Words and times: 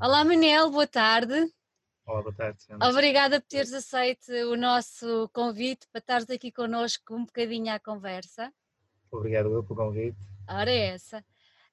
Olá 0.00 0.24
Manel, 0.24 0.70
boa 0.70 0.86
tarde. 0.86 1.34
Olá, 2.06 2.22
boa 2.22 2.34
tarde. 2.34 2.62
Sandra. 2.62 2.88
Obrigada 2.88 3.40
por 3.40 3.48
teres 3.48 3.72
aceito 3.72 4.30
o 4.50 4.56
nosso 4.56 5.28
convite 5.32 5.86
para 5.92 5.98
estares 6.00 6.30
aqui 6.30 6.52
connosco 6.52 7.14
um 7.14 7.24
bocadinho 7.24 7.72
à 7.72 7.78
conversa. 7.80 8.52
Obrigado 9.10 9.52
eu 9.52 9.62
pelo 9.62 9.76
convite. 9.76 10.16
Ora 10.48 10.70
é 10.70 10.88
essa. 10.94 11.24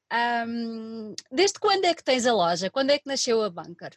Ahm, 0.09 1.13
desde 1.31 1.59
quando 1.59 1.85
é 1.85 1.93
que 1.93 2.03
tens 2.03 2.25
a 2.25 2.33
loja? 2.33 2.69
Quando 2.69 2.89
é 2.91 2.99
que 2.99 3.07
nasceu 3.07 3.43
a 3.43 3.49
Bunker? 3.49 3.91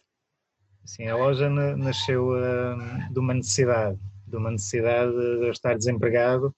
Sim, 0.84 1.06
a 1.06 1.16
loja 1.16 1.48
na- 1.50 1.76
nasceu 1.76 2.32
de 3.10 3.18
uma 3.18 3.34
necessidade, 3.34 3.98
de 4.26 4.36
uma 4.36 4.50
necessidade 4.50 5.12
de 5.12 5.46
eu 5.46 5.50
estar 5.50 5.76
desempregado 5.76 6.54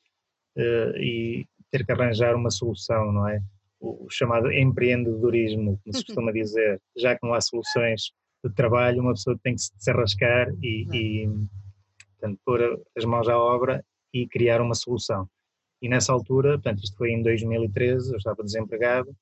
eh, 0.57 0.93
e 0.98 1.48
ter 1.71 1.84
que 1.84 1.93
arranjar 1.93 2.34
uma 2.37 2.50
solução, 2.50 3.12
não 3.12 3.29
é? 3.29 3.41
O, 3.80 4.06
o 4.06 4.10
chamado 4.10 4.52
empreendedorismo, 4.52 5.80
como 5.82 5.96
se 5.96 6.04
costuma 6.04 6.32
dizer, 6.32 6.80
já 6.96 7.14
que 7.14 7.26
não 7.26 7.34
há 7.34 7.40
soluções 7.40 8.12
de 8.45 8.52
trabalho, 8.54 9.00
uma 9.00 9.12
pessoa 9.12 9.38
tem 9.42 9.55
que 9.55 9.62
se 9.62 9.77
desarrascar 9.77 10.52
e, 10.62 10.86
e 10.92 11.28
portanto, 12.19 12.41
pôr 12.45 12.82
as 12.96 13.05
mãos 13.05 13.28
à 13.28 13.38
obra 13.38 13.84
e 14.12 14.27
criar 14.27 14.60
uma 14.60 14.74
solução. 14.74 15.28
E 15.80 15.88
nessa 15.88 16.12
altura, 16.12 16.52
portanto, 16.55 16.82
isto 16.82 16.96
foi 16.96 17.10
em 17.10 17.22
2013, 17.22 18.12
eu 18.12 18.19
estava 18.19 18.42
desempregado 18.42 19.14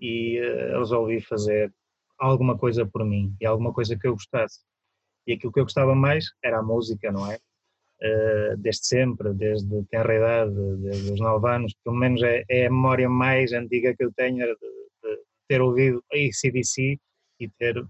e 0.00 0.38
eh, 0.38 0.78
resolvi 0.78 1.20
fazer 1.20 1.72
alguma 2.18 2.56
coisa 2.56 2.86
por 2.86 3.04
mim 3.04 3.34
e 3.40 3.46
alguma 3.46 3.72
coisa 3.72 3.96
que 3.96 4.06
eu 4.06 4.12
gostasse. 4.12 4.60
E 5.26 5.32
aquilo 5.32 5.52
que 5.52 5.60
eu 5.60 5.64
gostava 5.64 5.94
mais 5.94 6.26
era 6.42 6.60
a 6.60 6.62
música, 6.62 7.10
não 7.10 7.30
é? 7.30 7.38
Eh, 8.00 8.54
desde 8.58 8.86
sempre, 8.86 9.34
desde 9.34 9.84
tenra 9.90 10.14
idade, 10.14 10.54
desde 10.82 11.12
os 11.14 11.20
9 11.20 11.48
anos, 11.48 11.74
pelo 11.82 11.96
menos 11.96 12.22
é, 12.22 12.44
é 12.48 12.66
a 12.66 12.70
memória 12.70 13.08
mais 13.08 13.52
antiga 13.52 13.92
que 13.96 14.04
eu 14.04 14.12
tenho 14.12 14.46
de, 14.46 14.54
de 14.54 15.22
ter 15.48 15.60
ouvido 15.60 16.02
ACDC 16.12 16.96
e 17.40 17.48
ter 17.58 17.84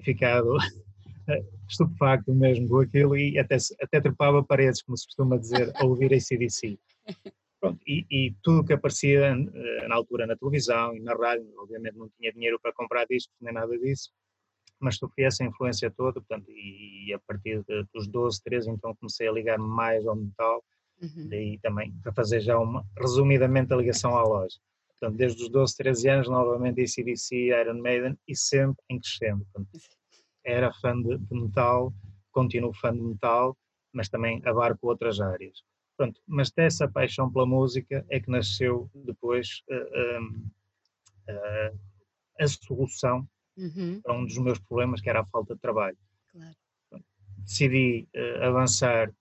ficado 0.00 0.56
estupefacto 1.68 2.32
mesmo 2.32 2.68
com 2.68 2.78
aquilo 2.78 3.16
e 3.16 3.36
até, 3.36 3.56
até 3.80 4.00
trepava 4.00 4.44
paredes, 4.44 4.82
como 4.82 4.96
se 4.96 5.06
costuma 5.06 5.36
dizer, 5.36 5.72
a 5.74 5.84
ouvir 5.84 6.14
ACDC. 6.14 6.78
Pronto, 7.60 7.80
e, 7.84 8.06
e 8.10 8.34
tudo 8.42 8.64
que 8.64 8.74
aparecia 8.74 9.34
eh, 9.34 9.88
na 9.88 9.94
altura 9.96 10.26
na 10.26 10.36
televisão 10.36 10.94
e 10.94 11.00
na 11.00 11.14
rádio, 11.14 11.52
obviamente 11.58 11.96
não 11.96 12.08
tinha 12.10 12.32
dinheiro 12.32 12.60
para 12.62 12.72
comprar 12.72 13.06
discos 13.06 13.34
nem 13.40 13.52
nada 13.52 13.76
disso, 13.78 14.12
mas 14.80 14.96
sofri 14.96 15.24
essa 15.24 15.44
influência 15.44 15.90
toda, 15.90 16.20
portanto, 16.20 16.50
e, 16.50 17.12
a 17.14 17.18
partir 17.20 17.62
de- 17.66 17.84
dos 17.94 18.06
12, 18.06 18.42
13, 18.42 18.70
então 18.70 18.94
comecei 18.96 19.28
a 19.28 19.32
ligar 19.32 19.58
mais 19.58 20.06
ao 20.06 20.16
metal, 20.16 20.62
Uhum. 21.00 21.28
daí 21.28 21.58
também 21.58 21.92
para 22.02 22.12
fazer 22.14 22.40
já 22.40 22.58
uma, 22.58 22.82
resumidamente 22.98 23.72
a 23.72 23.76
ligação 23.76 24.16
à 24.16 24.22
loja. 24.22 24.56
Portanto, 24.88 25.18
desde 25.18 25.42
os 25.42 25.50
12, 25.50 25.76
13 25.76 26.08
anos, 26.08 26.28
novamente 26.28 26.80
ACDC, 26.80 27.36
Iron 27.48 27.80
Maiden 27.82 28.18
e 28.26 28.34
sempre 28.34 28.82
em 28.88 28.98
crescendo. 28.98 29.44
Portanto, 29.52 29.78
era 30.42 30.72
fã 30.72 30.98
de, 31.02 31.18
de 31.18 31.34
metal, 31.38 31.92
continuo 32.32 32.72
fã 32.72 32.94
de 32.94 33.02
metal, 33.02 33.54
mas 33.92 34.08
também 34.08 34.40
abarco 34.46 34.88
outras 34.88 35.20
áreas. 35.20 35.62
Pronto, 35.98 36.18
mas 36.26 36.50
dessa 36.50 36.88
paixão 36.88 37.30
pela 37.30 37.44
música 37.46 38.04
é 38.08 38.18
que 38.20 38.30
nasceu 38.30 38.90
depois 38.94 39.62
eh, 39.68 40.18
um, 40.18 40.48
eh, 41.28 41.72
a 42.40 42.46
solução 42.46 43.26
Uhum, 43.56 44.00
para 44.02 44.14
um 44.14 44.24
dos 44.24 44.36
meus 44.38 44.58
problemas, 44.58 45.00
que 45.00 45.08
era 45.08 45.20
a 45.20 45.26
falta 45.26 45.54
de 45.54 45.60
trabalho. 45.60 45.96
claro. 46.32 46.54
Decidi 47.38 48.08
eh, 48.12 48.44
avançar 48.44 49.12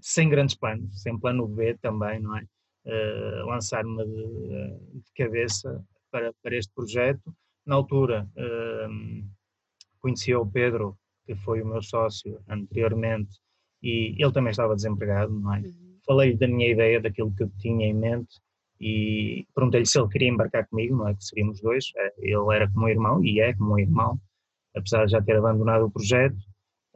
sem 0.00 0.28
grandes 0.28 0.54
planos, 0.54 1.02
sem 1.02 1.18
plano 1.18 1.46
B 1.48 1.76
também, 1.78 2.20
não 2.20 2.36
é? 2.36 2.46
Eh, 2.86 3.42
Lançar-me 3.46 4.04
de, 4.04 5.00
de 5.00 5.12
cabeça 5.16 5.84
para, 6.10 6.32
para 6.42 6.56
este 6.56 6.72
projeto. 6.74 7.34
Na 7.66 7.74
altura, 7.74 8.28
eh, 8.36 8.88
conhecia 9.98 10.38
o 10.38 10.50
Pedro, 10.50 10.96
que 11.26 11.34
foi 11.34 11.62
o 11.62 11.66
meu 11.66 11.82
sócio 11.82 12.40
anteriormente, 12.48 13.40
e 13.82 14.14
ele 14.22 14.32
também 14.32 14.50
estava 14.50 14.74
desempregado, 14.76 15.32
não 15.32 15.54
é? 15.54 15.60
Uhum. 15.60 15.98
Falei-lhe 16.06 16.36
da 16.36 16.46
minha 16.46 16.70
ideia, 16.70 17.00
daquilo 17.00 17.34
que 17.34 17.42
eu 17.42 17.50
tinha 17.58 17.86
em 17.86 17.94
mente, 17.94 18.38
e 18.80 19.46
perguntei-lhe 19.54 19.86
se 19.86 19.98
ele 19.98 20.08
queria 20.08 20.28
embarcar 20.28 20.66
comigo, 20.68 20.96
não 20.96 21.08
é? 21.08 21.14
Que 21.14 21.24
seríamos 21.24 21.60
dois. 21.60 21.86
Eh, 21.96 22.12
Ele 22.18 22.54
era 22.54 22.70
como 22.70 22.86
um 22.86 22.88
irmão, 22.88 23.24
e 23.24 23.40
é 23.40 23.54
como 23.54 23.74
um 23.74 23.78
irmão, 23.78 24.18
apesar 24.76 25.06
de 25.06 25.12
já 25.12 25.22
ter 25.22 25.36
abandonado 25.36 25.86
o 25.86 25.90
projeto, 25.90 26.36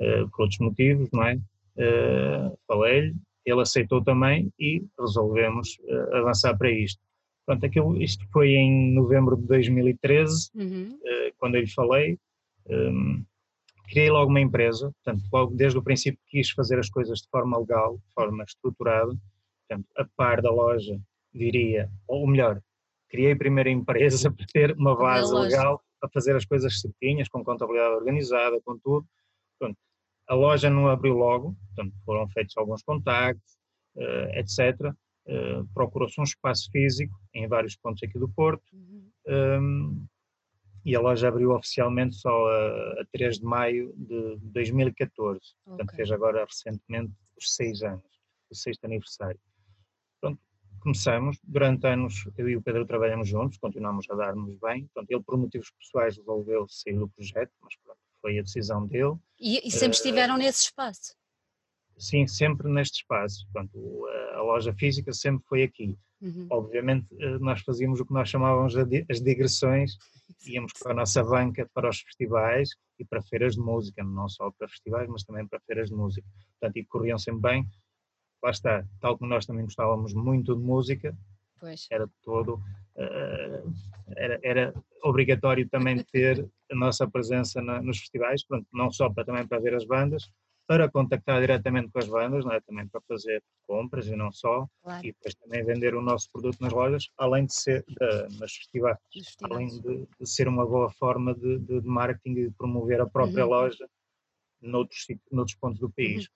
eh, 0.00 0.24
por 0.32 0.42
outros 0.42 0.58
motivos, 0.60 1.08
não 1.12 1.22
é? 1.24 1.38
Eh, 1.78 2.52
Falei-lhe, 2.66 3.14
ele 3.46 3.60
aceitou 3.62 4.02
também 4.02 4.52
e 4.58 4.84
resolvemos 4.98 5.78
eh, 5.88 6.16
avançar 6.18 6.56
para 6.58 6.70
isto. 6.70 7.00
Pronto, 7.46 7.64
aquilo, 7.64 7.96
isto 8.02 8.26
foi 8.32 8.50
em 8.50 8.92
novembro 8.94 9.36
de 9.36 9.46
2013, 9.46 10.50
Uhum. 10.54 10.98
quando 11.38 11.54
eu 11.54 11.62
lhe 11.62 11.70
falei, 11.72 12.18
hum, 12.68 13.24
criei 13.88 14.10
logo 14.10 14.28
uma 14.30 14.40
empresa, 14.40 14.92
portanto, 15.02 15.24
logo 15.32 15.54
desde 15.54 15.78
o 15.78 15.82
princípio 15.82 16.20
quis 16.26 16.50
fazer 16.50 16.78
as 16.78 16.90
coisas 16.90 17.20
de 17.20 17.28
forma 17.30 17.56
legal, 17.58 17.96
de 17.96 18.12
forma 18.12 18.44
estruturada, 18.44 19.12
portanto, 19.66 19.88
a 19.96 20.04
par 20.16 20.42
da 20.42 20.50
loja, 20.50 21.00
diria, 21.34 21.90
ou 22.06 22.26
melhor, 22.26 22.60
criei 23.08 23.34
primeiro 23.34 23.68
a 23.68 23.72
empresa 23.72 24.30
para 24.32 24.46
ter 24.52 24.72
uma 24.76 24.96
base 24.96 25.32
loja. 25.32 25.48
legal 25.48 25.82
para 26.00 26.10
fazer 26.10 26.36
as 26.36 26.44
coisas 26.44 26.80
certinhas, 26.80 27.28
com 27.28 27.42
contabilidade 27.44 27.94
organizada, 27.94 28.60
com 28.64 28.78
tudo. 28.78 29.06
A 30.28 30.34
loja 30.34 30.68
não 30.68 30.86
abriu 30.88 31.14
logo, 31.14 31.56
portanto, 31.74 31.94
foram 32.04 32.28
feitos 32.28 32.54
alguns 32.58 32.82
contactos, 32.82 33.56
eh, 33.96 34.40
etc. 34.40 34.92
Eh, 35.26 35.62
Procurou-se 35.72 36.20
um 36.20 36.24
espaço 36.24 36.70
físico 36.70 37.18
em 37.32 37.48
vários 37.48 37.74
pontos 37.76 38.02
aqui 38.02 38.18
do 38.18 38.28
Porto, 38.28 38.62
Uhum. 38.72 39.10
um, 39.26 40.06
e 40.84 40.94
a 40.94 41.00
loja 41.00 41.28
abriu 41.28 41.52
oficialmente 41.52 42.14
só 42.14 42.28
a, 42.46 43.00
a 43.00 43.04
3 43.10 43.38
de 43.38 43.44
maio 43.44 43.92
de 43.96 44.36
2014. 44.42 45.40
Portanto, 45.64 45.88
Ok. 45.88 45.96
fez 45.96 46.12
agora 46.12 46.44
recentemente 46.44 47.12
os 47.36 47.54
seis 47.56 47.82
anos, 47.82 48.04
o 48.50 48.54
sexto 48.54 48.84
aniversário. 48.84 49.40
Começamos, 50.80 51.38
durante 51.42 51.86
anos 51.86 52.28
eu 52.36 52.48
e 52.48 52.56
o 52.56 52.62
Pedro 52.62 52.86
trabalhamos 52.86 53.28
juntos, 53.28 53.58
continuamos 53.58 54.06
a 54.10 54.14
dar-nos 54.14 54.56
bem. 54.58 54.88
Ele 55.08 55.22
por 55.22 55.36
motivos 55.36 55.70
pessoais 55.78 56.16
resolveu 56.16 56.66
sair 56.68 56.98
do 56.98 57.08
projeto, 57.08 57.52
mas 57.62 57.74
pronto, 57.84 57.98
foi 58.20 58.38
a 58.38 58.42
decisão 58.42 58.86
dele. 58.86 59.16
E, 59.40 59.66
e 59.66 59.70
sempre 59.70 59.96
Eh, 59.96 60.00
estiveram 60.00 60.36
nesse 60.36 60.64
espaço. 60.64 61.14
Sim, 61.98 62.26
sempre 62.26 62.68
neste 62.68 62.98
espaço. 62.98 63.46
A, 64.34 64.42
loja 64.42 64.72
física 64.72 65.12
sempre 65.12 65.44
foi 65.48 65.62
aqui. 65.64 65.96
Uhum. 66.20 66.46
Obviamente, 66.50 67.06
eh, 67.18 67.38
nós 67.38 67.60
fazíamos 67.62 68.00
o 68.00 68.06
que 68.06 68.12
nós 68.12 68.28
chamávamos 68.28 68.74
as 68.76 69.20
digressões, 69.20 69.96
íamos 70.46 70.72
com 70.72 70.90
a 70.90 70.94
nossa 70.94 71.22
banca 71.24 71.68
para 71.74 71.88
os 71.88 72.00
festivais 72.00 72.70
e 72.98 73.04
para 73.04 73.22
feiras 73.22 73.54
de 73.54 73.60
música, 73.60 74.02
não 74.02 74.28
só 74.28 74.50
para 74.50 74.68
festivais, 74.68 75.08
mas 75.08 75.24
também 75.24 75.46
para 75.46 75.60
feiras 75.60 75.88
de 75.90 75.94
música. 75.94 76.26
Portanto, 76.58 76.76
e 76.76 76.84
corriam 76.84 77.18
sempre 77.18 77.40
bem. 77.40 77.66
Lá 78.42 78.50
está, 78.50 78.84
tal 79.00 79.18
como 79.18 79.30
nós 79.30 79.46
também 79.46 79.64
gostávamos 79.64 80.14
muito 80.14 80.54
de 80.54 80.62
música, 80.62 81.16
Pois. 81.58 81.86
era 81.90 82.08
todo, 82.22 82.60
eh, 82.96 83.62
era, 84.16 84.40
era 84.44 84.74
obrigatório 85.02 85.68
também 85.68 85.96
ter 86.12 86.48
a 86.70 86.74
nossa 86.76 87.08
presença 87.08 87.60
na- 87.60 87.82
nos 87.82 87.98
festivais, 87.98 88.44
pronto, 88.46 88.66
não 88.72 88.90
só 88.92 89.10
para 89.10 89.24
também 89.24 89.46
para 89.46 89.58
ver 89.58 89.74
as 89.74 89.84
bandas, 89.84 90.30
para 90.68 90.88
contactar 90.88 91.40
diretamente 91.40 91.90
com 91.90 91.98
as 91.98 92.06
bandas, 92.08 92.44
não 92.44 92.52
é? 92.52 92.60
também 92.60 92.86
para 92.86 93.00
fazer 93.08 93.42
compras 93.66 94.06
e 94.06 94.14
não 94.14 94.30
só, 94.30 94.68
Claro. 94.82 95.04
e 95.04 95.12
depois 95.12 95.34
também 95.34 95.64
vender 95.64 95.94
o 95.96 96.02
nosso 96.02 96.30
produto 96.30 96.58
nas 96.60 96.72
lojas, 96.72 97.08
além 97.16 97.46
de 97.46 97.54
ser 97.54 97.84
da, 97.98 98.28
nas 98.38 98.52
festivais, 98.54 98.98
festivais. 99.12 99.50
além 99.52 99.80
de, 99.80 100.06
de 100.20 100.26
ser 100.28 100.46
uma 100.46 100.64
boa 100.66 100.90
forma 100.90 101.34
de, 101.34 101.58
de- 101.58 101.80
de 101.80 101.88
marketing 101.88 102.38
e 102.38 102.48
de 102.48 102.54
promover 102.54 103.00
a 103.00 103.06
própria 103.06 103.44
Uhum. 103.44 103.50
loja 103.50 103.88
noutros, 104.60 105.06
noutros 105.32 105.56
pontos 105.56 105.80
do 105.80 105.90
país. 105.90 106.28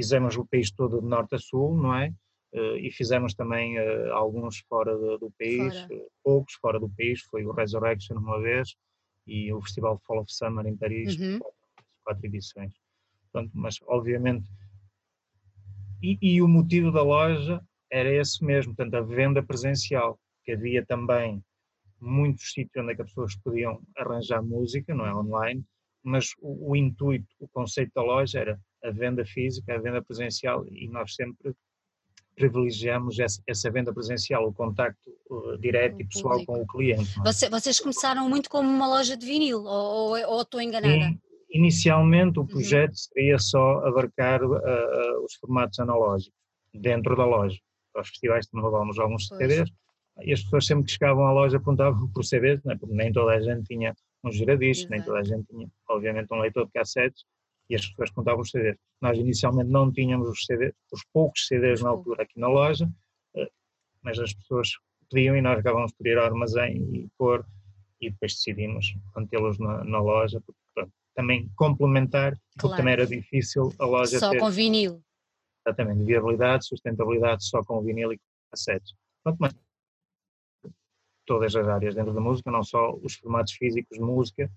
Fizemos 0.00 0.34
o 0.38 0.46
país 0.46 0.70
todo 0.70 0.98
de 1.02 1.06
norte 1.06 1.34
a 1.34 1.38
sul, 1.38 1.76
não 1.76 1.94
é? 1.94 2.10
Eh, 2.54 2.78
e 2.86 2.90
fizemos 2.90 3.34
também 3.34 3.76
eh, 3.76 4.10
alguns 4.12 4.60
fora 4.66 4.96
do, 4.96 5.18
do 5.18 5.30
país, 5.38 5.74
Fora. 5.82 6.00
eh, 6.00 6.06
poucos 6.24 6.54
fora 6.54 6.80
do 6.80 6.88
país, 6.88 7.20
foi 7.30 7.44
o 7.44 7.52
Resurrection 7.52 8.16
uma 8.16 8.40
vez 8.40 8.74
e 9.26 9.52
o 9.52 9.60
Festival 9.60 10.00
Fall 10.06 10.20
of 10.22 10.32
Summer 10.32 10.66
em 10.66 10.74
Paris, 10.74 11.18
Uhum. 11.18 11.38
quatro, 12.02 12.26
edições. 12.26 12.72
Pronto, 13.30 13.50
mas 13.52 13.76
obviamente 13.86 14.48
e, 16.02 16.18
e 16.22 16.40
o 16.40 16.48
motivo 16.48 16.90
da 16.90 17.02
loja 17.02 17.60
era 17.92 18.10
esse 18.10 18.42
mesmo, 18.42 18.74
portanto, 18.74 18.94
a 18.94 19.02
venda 19.02 19.42
presencial, 19.42 20.18
que 20.42 20.52
havia 20.52 20.82
também 20.86 21.44
muitos 22.00 22.52
sítios 22.54 22.82
onde 22.82 22.92
é 22.94 22.96
que 22.96 23.02
as 23.02 23.08
pessoas 23.08 23.36
podiam 23.36 23.82
arranjar 23.98 24.42
música, 24.42 24.94
não 24.94 25.04
é 25.04 25.14
online, 25.14 25.62
mas 26.02 26.30
o, 26.40 26.70
o 26.70 26.74
intuito, 26.74 27.28
o 27.38 27.46
conceito 27.48 27.92
da 27.94 28.02
loja 28.02 28.38
era 28.40 28.60
a 28.82 28.90
venda 28.90 29.24
física, 29.24 29.74
a 29.74 29.78
venda 29.78 30.02
presencial, 30.02 30.66
e 30.66 30.88
nós 30.88 31.14
sempre 31.14 31.54
privilegiamos 32.36 33.18
essa, 33.18 33.42
essa 33.46 33.70
venda 33.70 33.92
presencial, 33.92 34.46
o 34.46 34.52
contacto 34.52 35.10
uh, 35.30 35.58
direto 35.58 36.00
e 36.00 36.04
pessoal 36.06 36.38
público. 36.44 36.52
com 36.54 36.62
o 36.62 36.66
cliente. 36.66 37.18
é? 37.20 37.22
Você- 37.24 37.50
vocês 37.50 37.78
começaram 37.78 38.28
muito 38.28 38.48
como 38.48 38.68
uma 38.68 38.86
loja 38.88 39.16
de 39.16 39.26
vinil, 39.26 39.62
ou, 39.64 40.16
ou, 40.16 40.28
ou 40.34 40.42
estou 40.42 40.60
enganada? 40.60 40.92
Sim, 40.94 41.18
inicialmente 41.50 42.38
Uhum. 42.38 42.44
o 42.44 42.48
projeto 42.48 42.94
seria 42.96 43.38
só 43.38 43.84
abarcar 43.86 44.42
uh, 44.42 44.54
uh, 44.54 45.24
os 45.24 45.34
formatos 45.34 45.78
analógicos 45.80 46.32
dentro 46.72 47.14
da 47.16 47.26
loja. 47.26 47.58
Para 47.92 48.02
os 48.02 48.08
festivais 48.08 48.46
também 48.46 48.64
levávamos 48.64 48.98
alguns 48.98 49.28
Pois. 49.28 49.40
CDs 49.40 49.70
e 50.22 50.32
as 50.32 50.42
pessoas 50.42 50.66
sempre 50.66 50.84
que 50.84 50.92
chegavam 50.92 51.26
à 51.26 51.32
loja 51.32 51.56
apontavam 51.58 52.08
por 52.12 52.24
CDs, 52.24 52.62
não 52.64 52.72
é? 52.72 52.76
porque 52.78 52.94
nem 52.94 53.12
toda 53.12 53.32
a 53.32 53.40
gente 53.40 53.64
tinha 53.64 53.94
um 54.24 54.30
giradiscos, 54.30 54.88
nem 54.90 55.02
toda 55.02 55.18
a 55.18 55.24
gente 55.24 55.44
tinha, 55.48 55.68
obviamente, 55.88 56.32
um 56.32 56.38
leitor 56.40 56.66
de 56.66 56.72
cassetes 56.72 57.24
e 57.70 57.76
as 57.76 57.86
pessoas 57.86 58.10
contavam 58.10 58.40
os 58.40 58.50
CDs. 58.50 58.76
Nós 59.00 59.16
inicialmente 59.16 59.70
não 59.70 59.92
tínhamos 59.92 60.28
os, 60.28 60.44
CDs, 60.44 60.74
os 60.92 61.04
poucos 61.12 61.46
CDs 61.46 61.80
na 61.80 61.88
altura 61.88 62.24
aqui 62.24 62.38
na 62.38 62.48
loja, 62.48 62.90
eh, 63.36 63.48
mas 64.02 64.18
as 64.18 64.34
pessoas 64.34 64.70
pediam 65.08 65.36
e 65.36 65.40
nós 65.40 65.58
acabamos 65.58 65.92
por 65.92 66.06
ir 66.06 66.18
ao 66.18 66.24
armazém 66.24 66.76
e 66.92 67.08
pôr 67.16 67.46
e 68.00 68.10
depois 68.10 68.34
decidimos 68.34 68.94
mantê-los 69.14 69.58
na, 69.58 69.84
na, 69.84 70.00
loja, 70.00 70.40
porque 70.40 70.60
pronto, 70.74 70.92
também 71.14 71.48
complementar, 71.54 72.32
claro. 72.32 72.42
porque 72.60 72.76
também 72.76 72.92
era 72.94 73.06
difícil 73.06 73.72
a 73.78 73.84
loja 73.84 74.18
Só 74.18 74.30
ter, 74.30 74.38
com 74.38 74.50
vinil. 74.50 75.02
Exatamente, 75.64 76.04
viabilidade, 76.04 76.66
sustentabilidade 76.66 77.44
só 77.46 77.62
com 77.62 77.82
vinil 77.82 78.12
e 78.12 78.18
com 78.18 78.24
cassetes. 78.50 78.94
Pronto, 79.22 79.38
mas 79.38 79.54
todas 81.26 81.54
as 81.54 81.68
áreas 81.68 81.94
dentro 81.94 82.12
da 82.12 82.20
música, 82.20 82.50
não 82.50 82.64
só 82.64 82.94
os 82.96 83.14
formatos 83.14 83.52
físicos 83.52 83.96
de 83.96 84.02
música, 84.02 84.50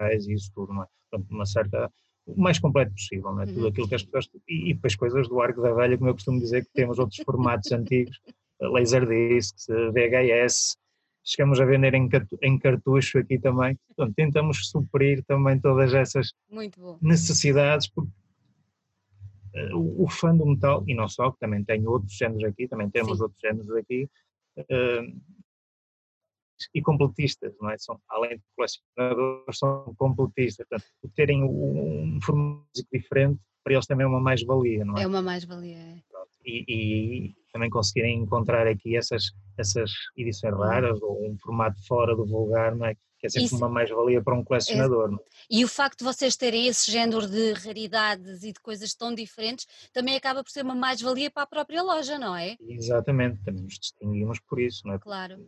e 0.00 0.32
isso 0.32 0.50
tudo, 0.54 0.72
não 0.72 0.82
é? 0.82 0.86
Uma 1.30 1.46
certa, 1.46 1.90
o 2.26 2.40
mais 2.40 2.58
completo 2.58 2.92
possível, 2.92 3.32
não 3.32 3.42
é? 3.42 3.46
Uhum. 3.46 3.54
Tudo 3.54 3.66
aquilo 3.68 3.88
que 3.88 3.94
as 3.94 4.02
pessoas, 4.02 4.28
e, 4.48 4.70
e 4.70 4.74
depois 4.74 4.94
coisas 4.96 5.28
do 5.28 5.40
arco 5.40 5.62
da 5.62 5.72
velha, 5.72 5.96
como 5.96 6.10
eu 6.10 6.14
costumo 6.14 6.38
dizer, 6.40 6.64
que 6.64 6.72
temos 6.72 6.98
outros 6.98 7.20
formatos 7.24 7.70
antigos, 7.72 8.20
Laserdisc, 8.60 9.56
VHS, 9.92 10.76
chegamos 11.24 11.60
a 11.60 11.64
vender 11.64 11.94
em, 11.94 12.08
em 12.42 12.58
cartucho 12.58 13.18
aqui 13.18 13.38
também. 13.38 13.78
Portanto, 13.88 14.14
tentamos 14.14 14.68
suprir 14.68 15.22
também 15.24 15.58
todas 15.58 15.94
essas 15.94 16.32
necessidades, 17.00 17.88
porque 17.88 18.10
uh, 19.54 19.76
o, 19.76 20.04
o 20.04 20.08
fã 20.08 20.34
do 20.36 20.46
metal, 20.46 20.84
e 20.86 20.94
não 20.94 21.08
só, 21.08 21.30
que 21.30 21.38
também 21.38 21.64
tem 21.64 21.86
outros 21.86 22.14
géneros 22.16 22.44
aqui, 22.44 22.68
também 22.68 22.90
temos 22.90 23.18
Sim. 23.18 23.22
outros 23.22 23.40
géneros 23.40 23.70
aqui, 23.76 24.08
uh, 24.58 25.20
e 26.74 26.82
completistas, 26.82 27.54
não 27.60 27.70
é? 27.70 27.78
São, 27.78 27.98
além 28.08 28.36
de 28.36 28.42
colecionadores, 28.56 29.58
são 29.58 29.94
completistas. 29.96 30.66
Portanto, 30.68 31.14
terem 31.14 31.42
um, 31.42 32.16
um 32.16 32.20
formato 32.22 32.66
diferente, 32.92 33.40
para 33.62 33.74
eles 33.74 33.86
também 33.86 34.04
é 34.04 34.08
uma 34.08 34.20
mais-valia, 34.20 34.84
não 34.84 34.96
é? 34.96 35.02
É 35.02 35.06
uma 35.06 35.22
mais-valia, 35.22 35.76
é. 35.76 35.98
E, 36.44 36.64
e, 36.68 37.34
também 37.52 37.68
conseguirem 37.68 38.18
encontrar 38.18 38.66
aqui 38.66 38.96
essas, 38.96 39.32
essas 39.58 39.90
edições 40.16 40.54
uhum. 40.54 40.60
raras 40.60 41.02
ou 41.02 41.30
um 41.30 41.36
formato 41.38 41.84
fora 41.86 42.14
do 42.16 42.24
vulgar, 42.26 42.74
não 42.74 42.86
é? 42.86 42.94
Que 43.18 43.26
é 43.26 43.28
sempre 43.28 43.46
Isso. 43.46 43.56
uma 43.56 43.68
mais-valia 43.68 44.22
para 44.22 44.34
um 44.34 44.42
colecionador. 44.42 45.12
É. 45.12 45.16
E 45.50 45.62
o 45.62 45.68
facto 45.68 45.98
de 45.98 46.04
vocês 46.04 46.36
terem 46.36 46.68
esse 46.68 46.90
género 46.90 47.28
de 47.28 47.52
raridades 47.52 48.42
e 48.42 48.52
de 48.52 48.60
coisas 48.60 48.94
tão 48.94 49.14
diferentes 49.14 49.66
também 49.92 50.16
acaba 50.16 50.42
por 50.42 50.50
ser 50.50 50.64
uma 50.64 50.74
mais-valia 50.74 51.30
para 51.30 51.42
a 51.42 51.46
própria 51.46 51.82
loja, 51.82 52.18
não 52.18 52.34
é? 52.34 52.56
Exatamente, 52.60 53.42
também 53.44 53.62
nos 53.62 53.78
distinguimos 53.78 54.40
por 54.40 54.58
isso, 54.58 54.86
não 54.86 54.94
é? 54.94 54.98
Claro. 54.98 55.46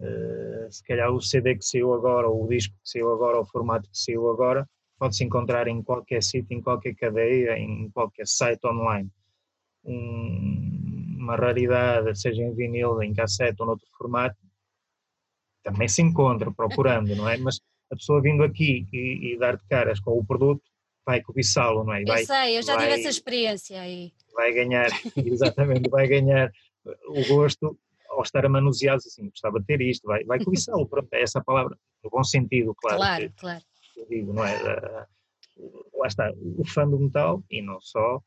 Uh, 0.00 0.70
se 0.70 0.82
calhar 0.84 1.10
o 1.10 1.20
CD 1.20 1.56
que 1.56 1.64
saiu 1.64 1.94
agora, 1.94 2.28
ou 2.28 2.44
o 2.44 2.48
disco 2.48 2.74
que 2.82 2.90
saiu 2.90 3.12
agora, 3.12 3.36
ou 3.36 3.42
o 3.42 3.46
formato 3.46 3.88
que 3.88 3.98
saiu 3.98 4.28
agora, 4.28 4.68
pode-se 4.98 5.24
encontrar 5.24 5.68
em 5.68 5.82
qualquer 5.82 6.22
sítio, 6.22 6.56
em 6.56 6.60
qualquer 6.60 6.94
cadeia, 6.94 7.58
em 7.58 7.90
qualquer 7.90 8.26
site 8.26 8.66
online. 8.66 9.10
Um, 9.84 11.16
uma 11.18 11.36
raridade, 11.36 12.18
seja 12.18 12.42
em 12.42 12.54
vinil, 12.54 13.02
em 13.02 13.14
cassete 13.14 13.56
ou 13.60 13.66
noutro 13.66 13.86
formato, 13.96 14.36
também 15.62 15.88
se 15.88 16.02
encontra 16.02 16.52
procurando, 16.52 17.14
não 17.16 17.28
é? 17.28 17.36
Mas 17.38 17.60
a 17.90 17.96
pessoa 17.96 18.20
vindo 18.20 18.42
aqui 18.42 18.86
e, 18.92 19.32
e 19.32 19.38
dar 19.38 19.56
de 19.56 19.64
caras 19.66 20.00
com 20.00 20.18
o 20.18 20.24
produto 20.24 20.62
vai 21.06 21.22
cobiçá-lo, 21.22 21.84
não 21.84 21.92
é? 21.92 22.04
Vai, 22.04 22.22
eu 22.22 22.26
sei, 22.26 22.58
eu 22.58 22.62
já 22.62 22.74
vai, 22.76 22.86
tive 22.86 23.00
essa 23.00 23.08
experiência 23.08 23.80
aí. 23.80 24.12
Vai 24.34 24.52
ganhar, 24.52 24.88
exatamente, 25.16 25.88
vai 25.88 26.06
ganhar 26.06 26.50
o 27.08 27.26
gosto 27.26 27.78
ao 28.14 28.22
estar 28.22 28.44
a 28.44 28.48
manusear 28.48 28.96
assim, 28.96 29.28
gostava 29.28 29.60
de 29.60 29.66
ter 29.66 29.80
isto, 29.80 30.06
vai, 30.06 30.24
vai 30.24 30.42
cobiçá-lo, 30.42 30.88
pronto, 30.88 31.08
é 31.12 31.22
essa 31.22 31.42
palavra, 31.42 31.76
no 32.02 32.10
bom 32.10 32.24
sentido, 32.24 32.74
claro. 32.74 32.96
Claro, 32.98 33.28
que, 33.30 33.36
claro. 33.36 33.64
Eu 33.96 34.08
digo, 34.08 34.32
não 34.32 34.44
é? 34.44 35.06
Lá 35.94 36.06
está, 36.06 36.32
o 36.32 36.64
fã 36.66 36.88
do 36.88 36.98
metal, 36.98 37.42
e 37.50 37.62
não 37.62 37.80
só, 37.80 38.20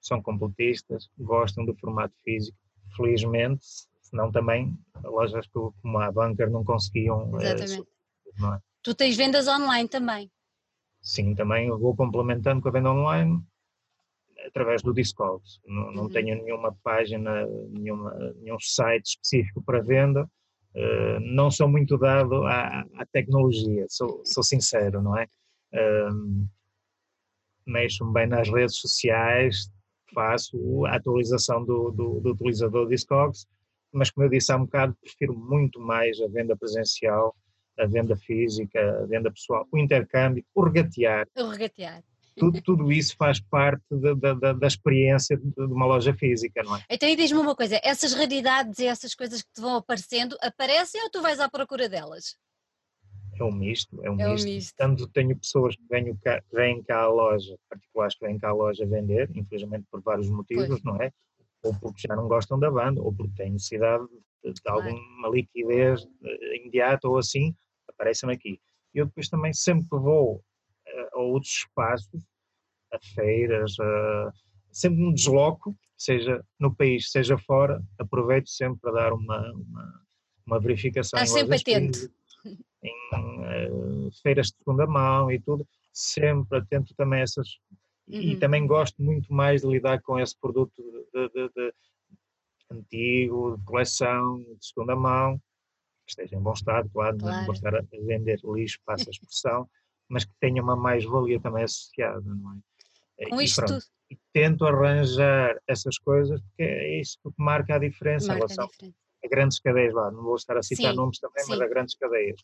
são 0.00 0.22
completistas, 0.22 1.08
gostam 1.18 1.64
do 1.64 1.74
formato 1.76 2.14
físico, 2.22 2.58
felizmente, 2.96 3.64
senão 4.02 4.30
também 4.30 4.76
lojas 5.02 5.46
como 5.48 5.98
a 5.98 6.12
Bunker 6.12 6.50
não 6.50 6.62
conseguiam. 6.64 7.40
Eh, 7.40 7.54
Exatamente. 7.54 7.88
Não 8.38 8.54
é? 8.54 8.58
Tu 8.82 8.94
tens 8.94 9.16
vendas 9.16 9.48
online 9.48 9.88
também? 9.88 10.30
Sim, 11.00 11.34
também 11.34 11.70
vou 11.70 11.96
complementando 11.96 12.60
com 12.60 12.68
a 12.68 12.72
venda 12.72 12.90
online 12.90 13.42
através 14.44 14.82
do 14.82 14.92
Discord. 14.92 15.42
Não, 15.66 15.92
não 15.92 16.02
uhum. 16.04 16.10
tenho 16.10 16.42
nenhuma 16.42 16.76
página, 16.82 17.46
nenhuma, 17.70 18.14
nenhum 18.36 18.58
site 18.60 19.06
específico 19.06 19.62
para 19.62 19.82
venda. 19.82 20.28
Uh, 20.74 21.20
não 21.20 21.50
sou 21.50 21.68
muito 21.68 21.96
dado 21.96 22.44
à, 22.46 22.80
à 22.96 23.06
tecnologia, 23.12 23.86
sou, 23.88 24.22
sou, 24.24 24.42
sincero, 24.42 25.00
não 25.00 25.16
é? 25.16 25.26
Uh, 25.72 26.48
mexo-me 27.64 28.12
bem 28.12 28.26
nas 28.26 28.48
redes 28.48 28.76
sociais, 28.78 29.70
faço 30.12 30.84
a 30.86 30.96
atualização 30.96 31.64
do, 31.64 31.90
do, 31.92 32.20
do 32.20 32.32
utilizador 32.32 32.88
Discogs, 32.88 33.46
mas 33.92 34.10
como 34.10 34.26
eu 34.26 34.30
disse 34.30 34.50
há 34.50 34.56
um 34.56 34.64
bocado, 34.64 34.96
prefiro 35.00 35.32
muito 35.32 35.80
mais 35.80 36.20
a 36.20 36.26
venda 36.26 36.56
presencial, 36.56 37.34
a 37.78 37.86
venda 37.86 38.16
física, 38.16 39.02
a 39.02 39.06
venda 39.06 39.30
pessoal, 39.30 39.66
o 39.70 39.78
intercâmbio, 39.78 40.44
o 40.52 40.64
regatear. 40.64 41.28
O 41.36 41.48
regatear. 41.48 42.02
Tudo, 42.36 42.60
tudo 42.62 42.92
isso 42.92 43.16
faz 43.16 43.40
parte 43.40 43.84
da, 43.90 44.34
da, 44.34 44.52
da, 44.52 44.66
experiência 44.66 45.36
de 45.36 45.60
uma 45.60 45.86
loja 45.86 46.12
física, 46.12 46.62
não 46.64 46.76
é? 46.76 46.84
Então, 46.90 47.08
e 47.08 47.14
diz-me 47.14 47.38
uma 47.38 47.54
coisa: 47.54 47.80
essas 47.82 48.12
raridades 48.12 48.78
e 48.78 48.86
essas 48.86 49.14
coisas 49.14 49.42
que 49.42 49.52
te 49.52 49.60
vão 49.60 49.76
aparecendo, 49.76 50.36
aparecem 50.40 51.00
ou 51.02 51.10
tu 51.10 51.22
vais 51.22 51.38
à 51.38 51.48
procura 51.48 51.88
delas? 51.88 52.36
É 53.38 53.44
um 53.44 53.52
misto, 53.52 54.04
é 54.04 54.10
um, 54.10 54.20
é 54.20 54.28
misto. 54.28 54.48
um 54.48 54.50
misto. 54.50 54.74
Tanto 54.76 55.08
tenho 55.08 55.36
pessoas 55.36 55.76
que 55.76 55.82
vêm, 55.88 56.14
cá, 56.16 56.40
que 56.40 56.54
vêm 56.54 56.82
cá 56.82 57.02
à 57.02 57.08
loja, 57.08 57.56
particulares 57.68 58.16
que 58.16 58.26
vêm 58.26 58.38
cá 58.38 58.50
à 58.50 58.52
loja 58.52 58.86
vender, 58.86 59.30
infelizmente 59.34 59.86
por 59.90 60.00
vários 60.02 60.28
motivos, 60.28 60.68
pois. 60.68 60.82
não 60.84 61.00
é? 61.00 61.10
Ou 61.62 61.74
porque 61.80 62.06
já 62.06 62.14
não 62.14 62.28
gostam 62.28 62.58
da 62.58 62.70
banda, 62.70 63.00
ou 63.00 63.12
porque 63.12 63.34
têm 63.36 63.52
necessidade 63.52 64.04
de, 64.44 64.52
de 64.52 64.60
alguma 64.66 65.28
liquidez 65.28 66.06
eh, 66.24 66.56
imediata 66.58 67.08
ou 67.08 67.18
assim, 67.18 67.54
aparecem 67.88 68.30
aqui. 68.30 68.60
Eu 68.92 69.06
depois 69.06 69.28
também 69.28 69.52
sempre 69.52 69.84
que 69.88 69.96
vou 69.96 70.42
a 71.12 71.18
outros 71.18 71.52
espaços, 71.52 72.22
a 72.92 72.98
feiras, 73.14 73.78
a, 73.80 74.32
sempre 74.70 75.00
me 75.00 75.14
desloco, 75.14 75.76
seja 75.96 76.44
no 76.58 76.74
país, 76.74 77.10
seja 77.10 77.38
fora, 77.38 77.82
aproveito 77.98 78.48
sempre 78.48 78.80
para 78.80 78.92
dar 78.92 79.12
uma, 79.12 79.52
uma, 79.52 80.02
uma 80.46 80.60
verificação. 80.60 81.20
Estás 81.20 81.30
sempre 81.30 81.56
atento 81.56 82.10
em 82.84 84.06
uh, 84.06 84.10
feiras 84.22 84.48
de 84.48 84.56
segunda 84.58 84.86
mão 84.86 85.30
e 85.30 85.40
tudo, 85.40 85.66
sempre 85.92 86.58
atento 86.58 86.94
também 86.94 87.20
a 87.20 87.22
essas. 87.22 87.58
Uhum. 88.06 88.20
E 88.20 88.36
também 88.36 88.66
gosto 88.66 89.02
muito 89.02 89.32
mais 89.32 89.62
de 89.62 89.68
lidar 89.68 90.00
com 90.02 90.18
esse 90.18 90.38
produto 90.38 90.74
de, 91.14 91.28
de, 91.30 91.48
de, 91.48 91.74
antigo, 92.70 93.56
de 93.56 93.64
coleção, 93.64 94.38
de 94.40 94.66
segunda 94.66 94.94
mão, 94.94 95.38
que 96.04 96.10
esteja 96.10 96.36
em 96.36 96.40
bom 96.40 96.52
estado, 96.52 96.90
claro, 96.90 97.16
claro. 97.16 97.36
não 97.36 97.44
vou 97.46 97.54
estar 97.54 97.74
a 97.74 97.82
vender 97.92 98.40
lixo, 98.44 98.78
passa 98.84 99.08
a 99.08 99.10
expressão, 99.10 99.68
mas 100.14 100.24
que 100.24 100.32
tenha 100.40 100.62
uma 100.62 100.76
mais-valia 100.76 101.40
também 101.40 101.64
associada, 101.64 102.22
não 102.24 102.52
é? 103.18 103.28
Com 103.28 103.40
isto 103.40 103.64
tudo. 103.64 103.82
E 104.08 104.16
tento 104.32 104.64
arranjar 104.64 105.58
essas 105.66 105.98
coisas, 105.98 106.40
porque 106.40 106.62
é 106.62 107.00
isso 107.00 107.18
que 107.20 107.30
marca 107.36 107.74
a 107.74 107.78
diferença 107.78 108.28
marca 108.28 108.38
em 108.38 108.46
relação 108.46 108.64
a, 108.64 108.68
diferença. 108.68 108.96
a 109.24 109.28
grandes 109.28 109.58
cadeias 109.58 109.92
lá. 109.92 110.10
Não 110.12 110.22
vou 110.22 110.36
estar 110.36 110.56
a 110.56 110.62
citar 110.62 110.92
sim, 110.92 110.96
nomes 110.96 111.18
também, 111.18 111.42
sim. 111.42 111.50
mas 111.50 111.60
a 111.60 111.66
grandes 111.66 111.96
cadeias 111.96 112.40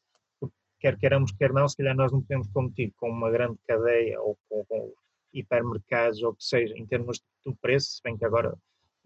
quer 0.81 0.99
queiramos, 0.99 1.31
quer 1.33 1.53
não, 1.53 1.69
se 1.69 1.77
calhar 1.77 1.95
nós 1.95 2.11
não 2.11 2.23
podemos 2.23 2.49
competir 2.49 2.93
com 2.97 3.09
uma 3.09 3.31
grande 3.31 3.57
cadeia 3.69 4.21
ou 4.21 4.37
com, 4.49 4.65
com 4.65 4.93
hipermercados 5.33 6.21
ou 6.23 6.31
o 6.31 6.35
que 6.35 6.43
seja, 6.43 6.75
em 6.77 6.87
termos 6.87 7.21
de 7.47 7.55
preço, 7.61 7.91
se 7.93 8.03
bem 8.03 8.17
que 8.17 8.25
agora 8.25 8.53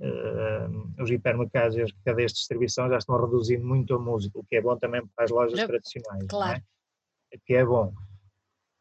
uh, 0.01 1.03
os 1.03 1.11
hipermercados 1.11 1.77
e 1.77 1.83
as 1.83 1.93
cadeias 2.05 2.33
de 2.33 2.39
distribuição 2.39 2.89
já 2.89 2.97
estão 2.97 3.17
a 3.17 3.21
reduzir 3.21 3.59
muito 3.59 3.95
a 3.95 3.99
música, 3.99 4.39
o 4.39 4.45
que 4.45 4.57
é 4.57 4.63
bom 4.63 4.79
também 4.79 5.07
para 5.15 5.25
as 5.25 5.31
lojas 5.31 5.59
não, 5.59 5.67
tradicionais. 5.67 6.27
Claro. 6.29 6.63
É? 7.33 7.39
Que 7.45 7.55
é 7.55 7.65
bom. 7.65 7.93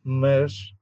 Mas 0.04 0.74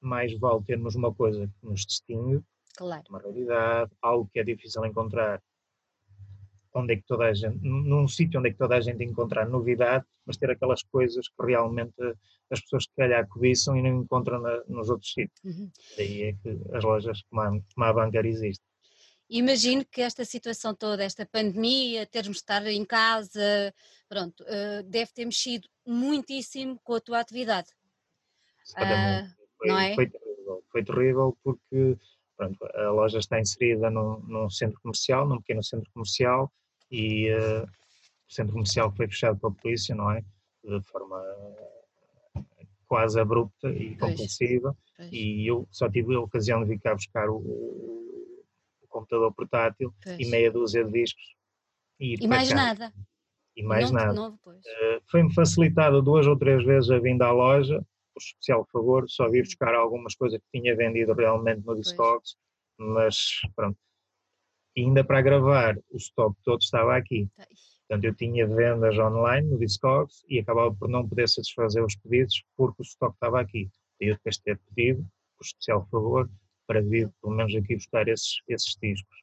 mais 0.00 0.38
vale 0.38 0.62
termos 0.64 0.94
uma 0.94 1.14
coisa 1.14 1.46
que 1.46 1.66
nos 1.66 1.84
distingue, 1.86 2.42
claro. 2.76 3.02
uma 3.08 3.20
realidade, 3.20 3.90
algo 4.02 4.28
que 4.32 4.38
é 4.38 4.44
difícil 4.44 4.84
encontrar 4.84 5.42
onde 6.74 6.94
é 6.94 6.96
que 6.96 7.04
toda 7.06 7.26
a 7.26 7.32
gente, 7.32 7.58
num 7.62 8.08
sítio 8.08 8.40
onde 8.40 8.48
é 8.48 8.52
que 8.52 8.58
toda 8.58 8.76
a 8.76 8.80
gente 8.80 9.02
encontrar 9.04 9.48
novidade, 9.48 10.04
mas 10.26 10.36
ter 10.36 10.50
aquelas 10.50 10.82
coisas 10.82 11.28
que 11.28 11.46
realmente 11.46 11.94
as 12.50 12.60
pessoas 12.60 12.86
que 12.86 12.94
calhar 12.96 13.26
cobiçam 13.28 13.76
e 13.76 13.82
não 13.82 14.02
encontram 14.02 14.40
na, 14.40 14.62
nos 14.66 14.90
outros 14.90 15.12
sítios. 15.12 15.40
Uhum. 15.44 15.70
Daí 15.96 16.22
é 16.22 16.32
que 16.32 16.76
as 16.76 16.82
lojas 16.82 17.22
como 17.30 17.40
a, 17.84 17.92
Bancar 17.92 18.26
existem. 18.26 18.66
Imagino 19.30 19.84
que 19.90 20.02
esta 20.02 20.24
situação 20.24 20.74
toda, 20.74 21.02
esta 21.02 21.24
pandemia, 21.24 22.06
termos 22.06 22.36
de 22.36 22.42
estar 22.42 22.66
em 22.66 22.84
casa, 22.84 23.72
pronto, 24.08 24.42
uh, 24.42 24.82
deve 24.84 25.12
ter 25.12 25.24
mexido 25.24 25.66
muitíssimo 25.86 26.78
com 26.82 26.94
a 26.94 27.00
tua 27.00 27.20
atividade. 27.20 27.70
Uh, 28.72 29.28
foi, 29.58 29.70
é? 29.70 29.94
foi 29.94 30.06
terrível, 30.08 30.64
foi 30.72 30.84
terrível 30.84 31.38
porque 31.42 31.96
pronto, 32.36 32.58
a 32.76 32.90
loja 32.90 33.18
está 33.18 33.38
inserida 33.38 33.90
num, 33.90 34.18
num 34.20 34.50
centro 34.50 34.80
comercial, 34.80 35.26
num 35.26 35.38
pequeno 35.38 35.62
centro 35.62 35.90
comercial, 35.92 36.50
e 36.90 37.30
uh, 37.32 37.64
o 37.64 38.32
centro 38.32 38.52
comercial 38.52 38.92
foi 38.96 39.06
fechado 39.06 39.38
pela 39.38 39.52
polícia, 39.52 39.94
não 39.94 40.10
é? 40.10 40.22
de 40.64 40.80
forma 40.82 41.22
quase 42.86 43.20
abrupta 43.20 43.68
e 43.68 43.96
Pois, 43.96 44.12
compulsiva 44.12 44.76
pois, 44.96 45.10
e 45.12 45.46
eu 45.50 45.66
só 45.70 45.90
tive 45.90 46.14
a 46.14 46.20
ocasião 46.20 46.62
de 46.62 46.68
vir 46.70 46.80
cá 46.80 46.94
buscar 46.94 47.28
o, 47.28 47.36
o 47.36 48.88
computador 48.88 49.32
portátil 49.34 49.92
e 50.06 50.16
pois. 50.16 50.30
meia 50.30 50.50
dúzia 50.50 50.84
de 50.84 50.92
discos 50.92 51.34
e 52.00 52.14
E 52.14 52.26
mais 52.26 52.48
casa. 52.48 52.54
nada. 52.64 52.92
E 53.56 53.62
mais 53.62 53.90
não, 53.90 54.14
nada. 54.14 54.38
Pois. 54.42 54.58
Eh, 54.66 55.00
Foi-me 55.10 55.32
facilitado 55.32 56.02
duas 56.02 56.26
ou 56.26 56.36
três 56.36 56.64
vezes 56.64 56.90
a 56.90 56.98
vinda 56.98 57.26
à 57.26 57.30
loja, 57.30 57.84
por 58.14 58.20
especial 58.22 58.66
favor, 58.72 59.04
só 59.08 59.28
vir 59.28 59.38
Uhum. 59.40 59.44
buscar 59.44 59.74
algumas 59.74 60.14
coisas 60.14 60.40
que 60.40 60.60
tinha 60.60 60.76
vendido 60.76 61.12
realmente 61.12 61.64
no 61.66 61.74
Discogs, 61.74 62.36
mas 62.78 63.16
pronto. 63.54 63.78
E 64.76 64.82
ainda 64.82 65.04
para 65.04 65.20
gravar, 65.22 65.76
o 65.90 65.96
stock 65.96 66.36
todo 66.44 66.60
estava 66.60 66.96
aqui. 66.96 67.28
Tá, 67.36 67.46
Portanto, 67.88 68.04
eu 68.04 68.14
tinha 68.14 68.46
vendas 68.46 68.98
online 68.98 69.46
no 69.48 69.58
Discogs 69.58 70.24
e 70.28 70.40
acabava 70.40 70.74
por 70.74 70.88
não 70.88 71.06
poder 71.06 71.28
satisfazer 71.28 71.84
os 71.84 71.94
pedidos 71.96 72.42
porque 72.56 72.80
o 72.80 72.82
stock 72.82 73.14
estava 73.14 73.40
aqui. 73.40 73.68
E 74.00 74.06
eu 74.10 74.14
depois 74.14 74.38
ter 74.38 74.58
pedido, 74.58 75.06
por 75.36 75.44
especial 75.44 75.86
favor, 75.90 76.28
para 76.66 76.80
vir 76.80 77.10
pelo 77.20 77.34
menos 77.34 77.54
aqui 77.54 77.74
buscar 77.76 78.08
esses, 78.08 78.40
esses 78.48 78.74
discos. 78.82 79.22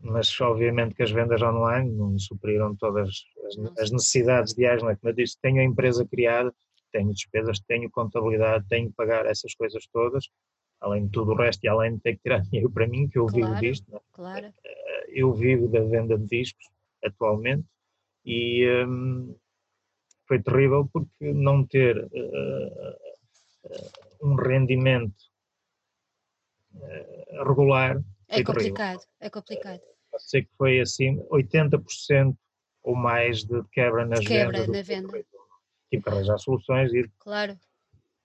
Mas 0.00 0.40
obviamente 0.40 0.94
que 0.94 1.02
as 1.02 1.10
vendas 1.10 1.42
online 1.42 1.90
não 1.90 2.18
supriram 2.18 2.76
todas 2.76 3.08
as, 3.46 3.78
as 3.78 3.90
necessidades 3.90 4.54
diárias. 4.54 4.82
Não 4.82 4.90
é? 4.90 4.96
Como 4.96 5.10
eu 5.10 5.16
disse, 5.16 5.38
tenho 5.40 5.60
a 5.60 5.64
empresa 5.64 6.06
criada, 6.06 6.54
tenho 6.94 7.12
despesas, 7.12 7.58
tenho 7.66 7.90
contabilidade, 7.90 8.64
tenho 8.68 8.88
que 8.88 8.94
pagar 8.94 9.26
essas 9.26 9.52
coisas 9.54 9.84
todas, 9.92 10.28
além 10.80 11.06
de 11.06 11.10
tudo 11.10 11.32
o 11.32 11.36
resto 11.36 11.64
e 11.64 11.68
além 11.68 11.96
de 11.96 12.00
ter 12.00 12.12
que 12.16 12.22
tirar 12.22 12.40
dinheiro 12.46 12.70
para 12.70 12.86
mim, 12.86 13.08
que 13.08 13.18
eu 13.18 13.26
vivo 13.26 13.48
Claro. 13.48 13.60
disto. 13.60 13.90
não 13.90 13.98
é? 13.98 14.02
Claro. 14.12 14.54
eu 15.08 15.32
vivo 15.34 15.68
da 15.68 15.80
venda 15.80 16.16
de 16.16 16.26
discos 16.26 16.66
atualmente 17.04 17.66
e 18.24 18.64
hum, 18.86 19.36
foi 20.26 20.40
terrível 20.42 20.88
porque 20.92 21.32
não 21.32 21.66
ter 21.66 21.96
eh, 22.12 22.96
eh, 23.66 23.90
um 24.22 24.34
rendimento 24.36 25.22
eh, 26.80 27.42
regular 27.46 27.96
É 28.28 28.36
terrível. 28.36 28.44
complicado. 28.54 29.00
É 29.20 29.28
complicado. 29.30 29.80
Sei 30.18 30.42
que 30.44 30.50
foi 30.56 30.80
assim 30.80 31.18
80% 31.30 32.36
ou 32.84 32.94
mais 32.94 33.44
de 33.44 33.62
quebra 33.72 34.06
nas 34.06 34.20
De 34.20 34.28
quebra 34.28 34.60
vendas. 34.64 34.68
na 34.68 34.82
venda. 34.82 35.24
Que 36.02 36.08
arranjar 36.08 36.38
soluções, 36.38 36.92
e- 36.92 37.08
Claro. 37.18 37.58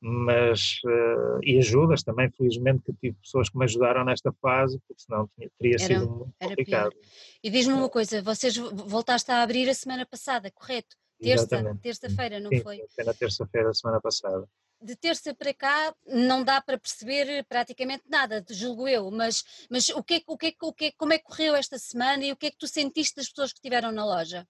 mas 0.01 0.79
eh, 0.85 1.39
e 1.43 1.57
ajudas 1.57 2.03
também, 2.03 2.29
felizmente 2.31 2.83
que 2.85 2.93
tive 2.93 3.17
pessoas 3.21 3.49
que 3.49 3.57
me 3.57 3.65
ajudaram 3.65 4.05
nesta 4.05 4.31
fase, 4.33 4.79
porque 4.88 5.01
senão 5.01 5.29
tinha- 5.35 5.49
teria 5.59 5.75
Era- 5.75 5.85
sido 5.99 6.09
muito 6.09 6.33
complicado. 6.39 6.95
E 7.43 7.49
diz-me 7.49 7.73
uma 7.73 7.89
coisa, 7.89 8.21
vocês 8.21 8.55
vo- 8.55 8.69
voltaste 8.73 9.29
a 9.31 9.41
abrir 9.43 9.69
a 9.69 9.73
semana 9.73 10.05
passada, 10.05 10.49
correto? 10.51 10.95
Terça, 11.21 11.77
terça-feira, 11.81 12.39
não 12.39 12.49
Sim, 12.49 12.61
foi? 12.61 12.81
foi 12.95 13.03
na 13.03 13.13
terça-feira 13.13 13.67
da 13.67 13.73
semana 13.73 13.99
passada. 13.99 14.47
De 14.81 14.95
terça 14.95 15.35
para 15.35 15.53
cá 15.53 15.93
não 16.07 16.41
dá 16.45 16.61
para 16.61 16.79
perceber 16.79 17.43
praticamente 17.49 18.03
nada, 18.09 18.41
julgo 18.49 18.88
eu, 18.88 19.11
mas, 19.11 19.43
mas 19.69 19.89
o 19.89 20.01
que 20.01 20.13
é, 20.13 20.21
o 20.25 20.38
que 20.38 20.45
é, 20.45 20.51
que- 20.53 20.65
o 20.65 20.71
que 20.71 20.85
é, 20.85 20.91
como 20.93 21.11
é 21.11 21.17
que 21.17 21.25
correu 21.25 21.53
esta 21.55 21.77
semana 21.77 22.23
e 22.23 22.31
o 22.31 22.38
que 22.38 22.45
é 22.45 22.51
que 22.51 22.57
tu 22.57 22.65
sentiste 22.69 23.17
das 23.17 23.27
pessoas 23.27 23.51
que 23.51 23.57
estiveram 23.59 23.91
na 23.91 24.05
loja? 24.05 24.47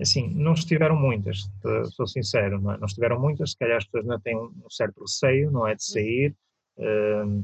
Assim, 0.00 0.28
não 0.34 0.52
estiveram 0.52 0.96
muitas, 0.96 1.50
sou 1.92 2.06
sincero, 2.06 2.60
não, 2.60 2.72
é? 2.72 2.78
não 2.78 2.86
estiveram 2.86 3.18
muitas, 3.20 3.50
se 3.52 3.56
calhar 3.58 3.78
as 3.78 3.84
pessoas 3.84 4.04
ainda 4.04 4.20
têm 4.20 4.36
um 4.36 4.70
certo 4.70 5.00
receio, 5.00 5.50
não 5.50 5.66
é, 5.66 5.74
de 5.74 5.82
sair. 5.84 6.34
Ehm, 6.78 7.42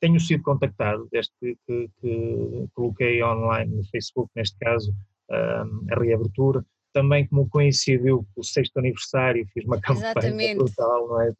tenho 0.00 0.18
sido 0.20 0.42
contactado 0.42 1.06
desde 1.10 1.32
que, 1.40 1.56
que- 1.66 1.90
que 2.00 2.68
coloquei 2.74 3.22
online 3.22 3.74
no 3.76 3.84
Facebook, 3.84 4.30
neste 4.36 4.56
caso, 4.58 4.94
ehm, 5.30 5.92
a 5.92 6.00
reabertura. 6.00 6.64
Também 6.92 7.26
como 7.26 7.48
coincidiu 7.48 8.26
com 8.34 8.40
o 8.40 8.44
sexto 8.44 8.78
aniversário, 8.78 9.46
fiz 9.52 9.64
uma 9.64 9.80
campanha 9.82 10.00
Exatamente. 10.00 10.56
brutal, 10.56 11.08
não 11.08 11.20
é? 11.20 11.32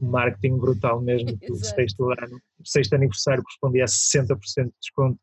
Marketing 0.00 0.56
brutal 0.58 1.00
mesmo, 1.00 1.36
Exato. 1.40 1.74
sexto 1.74 2.10
ano. 2.10 2.40
O 2.58 2.66
sexto 2.66 2.94
aniversário 2.94 3.42
correspondia 3.42 3.84
a 3.84 3.88
60% 3.88 4.64
de 4.66 4.72
desconto 4.80 5.18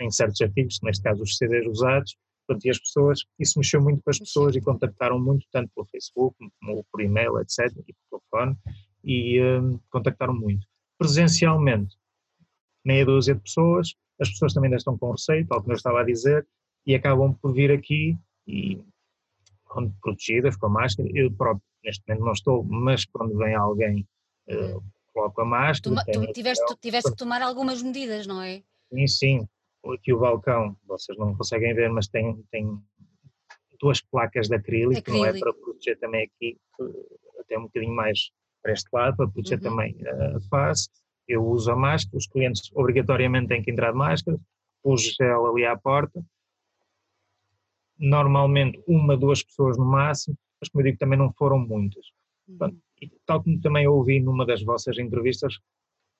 em 0.00 0.10
certos 0.10 0.40
artigos, 0.42 0.78
neste 0.82 1.02
caso 1.02 1.22
os 1.22 1.36
CDs 1.36 1.66
usados. 1.66 2.16
Portanto, 2.46 2.64
e 2.64 2.70
as 2.70 2.78
pessoas, 2.78 3.20
isso 3.38 3.58
mexeu 3.58 3.82
muito 3.82 4.02
com 4.02 4.10
as 4.10 4.18
pessoas 4.18 4.54
e 4.54 4.60
contactaram 4.60 5.18
muito, 5.18 5.46
tanto 5.50 5.70
pelo 5.74 5.86
Facebook, 5.86 6.36
como 6.60 6.84
por 6.92 7.00
e-mail, 7.00 7.38
etc., 7.40 7.72
e 7.86 7.92
por 7.92 8.20
telefone, 8.20 8.56
e 9.02 9.42
hum, 9.42 9.80
contactaram 9.90 10.34
muito. 10.34 10.66
Presencialmente, 10.98 11.96
meia 12.84 13.04
dúzia 13.04 13.34
de 13.34 13.40
pessoas, 13.40 13.94
as 14.20 14.30
pessoas 14.30 14.54
também 14.54 14.68
ainda 14.68 14.76
estão 14.76 14.96
com 14.96 15.10
receio, 15.10 15.46
tal 15.46 15.60
como 15.60 15.72
eu 15.72 15.76
estava 15.76 16.00
a 16.00 16.04
dizer, 16.04 16.46
e 16.86 16.94
acabam 16.94 17.34
por 17.34 17.52
vir 17.52 17.72
aqui 17.72 18.16
e 18.46 18.80
quando 19.64 19.92
protegidas 20.00 20.56
com 20.56 20.66
a 20.66 20.70
máscara. 20.70 21.08
Eu 21.12 21.30
próprio, 21.32 21.62
neste 21.84 22.02
momento 22.06 22.24
não 22.24 22.32
estou, 22.32 22.62
mas 22.64 23.04
quando 23.04 23.36
vem 23.36 23.54
alguém, 23.54 24.06
eh, 24.48 24.76
coloco 25.12 25.40
a 25.40 25.44
máscara. 25.44 25.96
Tu 26.12 26.32
tiveste, 26.32 26.64
tu 26.66 26.76
tiveste 26.76 27.10
que 27.10 27.16
tomar 27.16 27.42
algumas 27.42 27.82
medidas, 27.82 28.26
não 28.26 28.40
é? 28.40 28.62
Sim, 28.92 29.06
sim. 29.06 29.48
Aqui 29.92 30.12
o 30.12 30.18
balcão, 30.18 30.76
vocês 30.86 31.16
não 31.18 31.34
conseguem 31.36 31.74
ver, 31.74 31.90
mas 31.90 32.08
tem, 32.08 32.42
tem 32.50 32.78
duas 33.80 34.00
placas 34.00 34.48
de 34.48 34.56
acrílico, 34.56 35.10
não 35.10 35.24
é? 35.24 35.28
Acrílico. 35.28 35.52
Para 35.52 35.64
proteger 35.64 35.98
também 35.98 36.24
aqui, 36.24 36.58
eh, 36.80 37.40
até 37.40 37.58
um 37.58 37.62
bocadinho 37.64 37.94
mais 37.94 38.30
para 38.62 38.72
este 38.72 38.88
lado, 38.92 39.16
para 39.16 39.28
proteger 39.28 39.58
Uhum. 39.58 39.64
também 39.64 39.96
eh, 40.00 40.36
a 40.36 40.40
face. 40.48 40.88
Eu 41.28 41.44
uso 41.44 41.70
a 41.70 41.76
máscara, 41.76 42.16
os 42.16 42.26
clientes 42.26 42.70
obrigatoriamente 42.74 43.48
têm 43.48 43.62
que 43.62 43.70
entrar 43.70 43.90
de 43.92 43.98
máscara, 43.98 44.38
pus 44.82 45.02
gel 45.14 45.46
ali 45.46 45.64
à 45.64 45.76
porta. 45.76 46.24
Normalmente 47.98 48.82
uma, 48.86 49.16
duas 49.16 49.42
pessoas 49.42 49.76
no 49.78 49.84
máximo, 49.84 50.36
mas 50.60 50.68
como 50.68 50.82
eu 50.82 50.86
digo, 50.86 50.98
também 50.98 51.18
não 51.18 51.32
foram 51.32 51.58
muitas. 51.58 52.06
Pronto. 52.58 52.76
E 53.00 53.10
tal 53.26 53.42
como 53.42 53.60
também 53.60 53.86
ouvi 53.88 54.20
numa 54.20 54.46
das 54.46 54.62
vossas 54.62 54.98
entrevistas, 54.98 55.58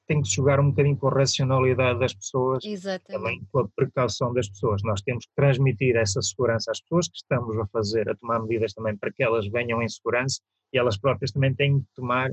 tem 0.07 0.23
que 0.23 0.29
jogar 0.29 0.61
um 0.61 0.71
bocadinho 0.71 0.97
com 0.97 1.09
a 1.09 1.15
racionalidade 1.15 1.99
das 1.99 2.15
pessoas 2.15 2.65
Exatamente. 2.65 3.07
também 3.25 3.45
com 3.51 3.59
a 3.61 3.69
precaução 3.69 4.33
das 4.33 4.49
pessoas. 4.49 4.83
Nós 4.85 5.03
temos 5.03 5.27
que 5.27 5.33
transmitir 5.35 5.97
essa 5.97 6.23
segurança 6.23 6.71
às 6.71 6.81
pessoas 6.81 7.09
que 7.09 7.17
estamos 7.17 7.59
a 7.59 7.67
fazer, 7.67 8.09
a 8.09 8.15
tomar 8.17 8.41
medidas 8.41 8.73
também 8.73 8.97
para 8.97 9.13
que 9.13 9.23
elas 9.23 9.47
venham 9.49 9.83
em 9.83 9.89
segurança 9.89 10.41
e 10.73 10.79
elas 10.79 10.97
próprias 10.99 11.33
também 11.33 11.55
têm 11.55 11.81
que 11.81 11.87
tomar 11.95 12.31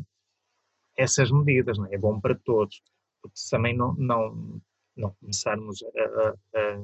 essas 0.97 1.31
medidas, 1.31 1.77
não 1.77 1.87
é? 1.87 1.95
É 1.95 1.97
bom 1.97 2.19
para 2.19 2.35
todos, 2.35 2.81
porque 3.21 3.37
se 3.37 3.49
também 3.49 3.75
não, 3.75 3.93
não, 3.95 4.61
não 4.95 5.11
começarmos 5.19 5.83
a, 5.83 6.57
a- 6.59 6.83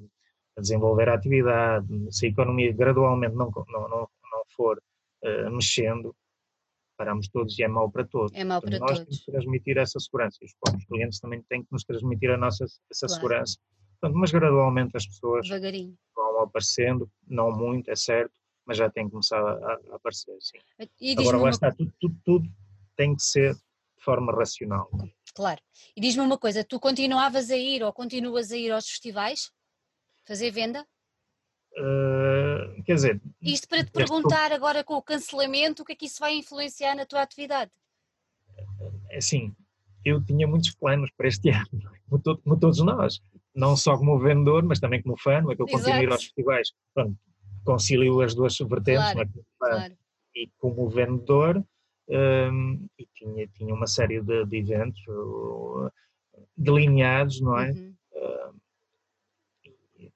a 0.57 0.61
desenvolver 0.61 1.07
a 1.09 1.13
atividade, 1.13 1.87
se 2.11 2.25
a 2.25 2.29
economia 2.29 2.73
gradualmente 2.73 3.35
não, 3.35 3.49
não, 3.69 3.81
não, 3.87 3.99
não 3.99 4.43
for 4.55 4.81
eh, 5.23 5.49
mexendo, 5.49 6.13
paramos 6.99 7.29
todos 7.29 7.57
e 7.57 7.63
é 7.63 7.67
mau 7.69 7.89
para 7.89 8.05
todos. 8.05 8.33
É 8.37 8.43
mau 8.43 8.59
para 8.61 8.77
nós 8.77 8.89
todos. 8.99 9.03
temos 9.05 9.19
que 9.23 9.31
transmitir 9.31 9.77
essa 9.77 9.97
segurança 10.01 10.37
e 10.41 10.45
os 10.45 10.53
próprios 10.59 10.85
clientes 10.85 11.19
também 11.21 11.41
têm 11.43 11.63
que 11.63 11.71
nos 11.71 11.85
transmitir 11.85 12.29
a 12.29 12.35
nossa 12.37 12.65
essa 12.65 13.07
Claro. 13.07 13.13
segurança. 13.13 13.57
Portanto, 14.01 14.19
mas 14.19 14.31
gradualmente 14.31 14.97
as 14.97 15.05
pessoas 15.07 15.47
Devagarinho. 15.47 15.95
vão 16.13 16.41
aparecendo, 16.41 17.09
não 17.25 17.51
muito, 17.53 17.89
é 17.89 17.95
certo, 17.95 18.33
mas 18.65 18.77
já 18.77 18.89
têm 18.89 19.05
que 19.05 19.11
começar 19.11 19.39
a, 19.39 19.79
a 19.91 19.95
aparecer, 19.95 20.35
sim. 20.41 20.57
Agora 21.17 21.37
lá 21.37 21.49
está, 21.49 21.71
tudo, 21.71 21.93
tudo, 22.01 22.15
tudo 22.25 22.49
tem 22.97 23.15
que 23.15 23.23
ser 23.23 23.53
de 23.55 24.03
forma 24.03 24.33
racional. 24.33 24.89
Claro. 25.33 25.61
E 25.95 26.01
diz-me 26.01 26.21
uma 26.21 26.37
coisa, 26.37 26.65
tu 26.65 26.79
continuavas 26.81 27.49
a 27.49 27.55
ir 27.57 27.81
ou 27.81 27.93
continuas 27.93 28.51
a 28.51 28.57
ir 28.57 28.71
aos 28.71 28.87
festivais? 28.89 29.51
Fazer 30.25 30.51
venda? 30.51 30.85
Uh, 31.79 32.83
quer 32.83 32.95
dizer, 32.95 33.21
Isto 33.41 33.67
para 33.69 33.77
te 33.79 33.85
Este- 33.87 33.91
perguntar 33.93 34.51
agora 34.51 34.83
com 34.83 34.95
o 34.95 35.01
cancelamento, 35.01 35.81
o 35.81 35.85
que 35.85 35.93
é 35.93 35.95
que 35.95 36.05
isso 36.07 36.19
vai 36.19 36.35
influenciar 36.35 36.93
na 36.95 37.05
tua 37.05 37.21
atividade? 37.21 37.71
assim, 39.11 39.53
eu 40.05 40.23
tinha 40.23 40.47
muitos 40.47 40.71
planos 40.75 41.09
para 41.15 41.27
este 41.27 41.49
ano, 41.51 41.67
como, 42.09 42.21
to- 42.21 42.37
como 42.39 42.59
todos 42.59 42.79
nós, 42.79 43.21
não 43.55 43.75
só 43.75 43.97
como 43.97 44.19
vendedor, 44.19 44.63
mas 44.63 44.79
também 44.79 45.01
como 45.01 45.17
fã, 45.17 45.41
não 45.41 45.51
é 45.51 45.55
que 45.55 45.61
eu 45.61 45.67
continuo 45.67 45.93
a 45.99 46.03
ir 46.03 46.11
aos 46.11 46.23
festivais, 46.23 46.71
pronto, 46.93 47.17
concilio 47.65 48.21
as 48.21 48.35
duas 48.35 48.57
vertentes, 48.57 49.13
Claro, 49.13 49.15
não 49.15 49.21
é? 49.23 49.25
como 49.25 49.45
fã 49.57 49.67
Claro. 49.69 49.97
e 50.35 50.49
como 50.59 50.89
vendedor, 50.89 51.63
hum, 52.09 52.87
e 52.97 53.05
tinha, 53.15 53.47
tinha 53.47 53.73
uma 53.73 53.87
série 53.87 54.21
de, 54.21 54.45
de 54.45 54.57
eventos 54.57 55.01
uh, 55.07 55.89
delineados, 56.57 57.39
não 57.41 57.57
é? 57.57 57.71
Uhum. 57.71 57.95
E 58.15 58.58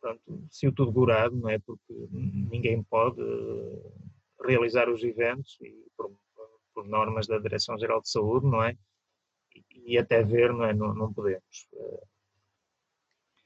pronto, 0.04 0.48
se 0.52 0.70
tudo 0.74 0.92
durado, 0.92 1.36
não 1.36 1.50
é? 1.50 1.58
Porque 1.60 1.94
ninguém 2.12 2.84
pode 2.84 3.22
uh, 3.22 3.94
realizar 4.46 4.90
os 4.90 5.02
eventos 5.02 5.58
e 5.62 5.74
por, 5.96 6.12
por 6.74 6.86
normas 6.86 7.26
da 7.26 7.40
Direção-Geral 7.40 8.02
de 8.02 8.10
Saúde, 8.10 8.46
não 8.46 8.62
é? 8.62 8.78
E, 9.56 9.94
e 9.94 9.98
até 9.98 10.22
ver, 10.22 10.52
não 10.52 10.66
é? 10.66 10.74
Não, 10.74 10.94
não 10.94 11.14
podemos. 11.14 11.68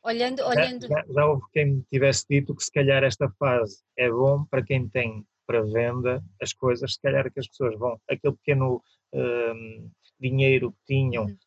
Olhando, 0.03 0.39
Já- 0.39 0.47
olhando, 0.47 0.87
Já, 0.87 1.05
já 1.07 1.25
houve 1.27 1.43
quem 1.53 1.81
tivesse 1.91 2.25
dito 2.27 2.55
que 2.55 2.63
se 2.63 2.71
calhar 2.71 3.03
esta 3.03 3.29
fase 3.37 3.83
é 3.95 4.09
bom 4.09 4.45
para 4.45 4.63
quem 4.63 4.89
tem 4.89 5.25
para 5.45 5.61
venda 5.63 6.23
as 6.41 6.53
coisas, 6.53 6.93
se 6.93 7.01
calhar 7.01 7.31
que 7.31 7.39
as 7.39 7.47
pessoas 7.47 7.77
vão, 7.77 7.99
aquele 8.09 8.35
pequeno 8.35 8.81
hum, 9.13 9.89
dinheiro 10.19 10.71
que 10.71 10.93
tinham 10.95 11.25
Uhum. 11.25 11.37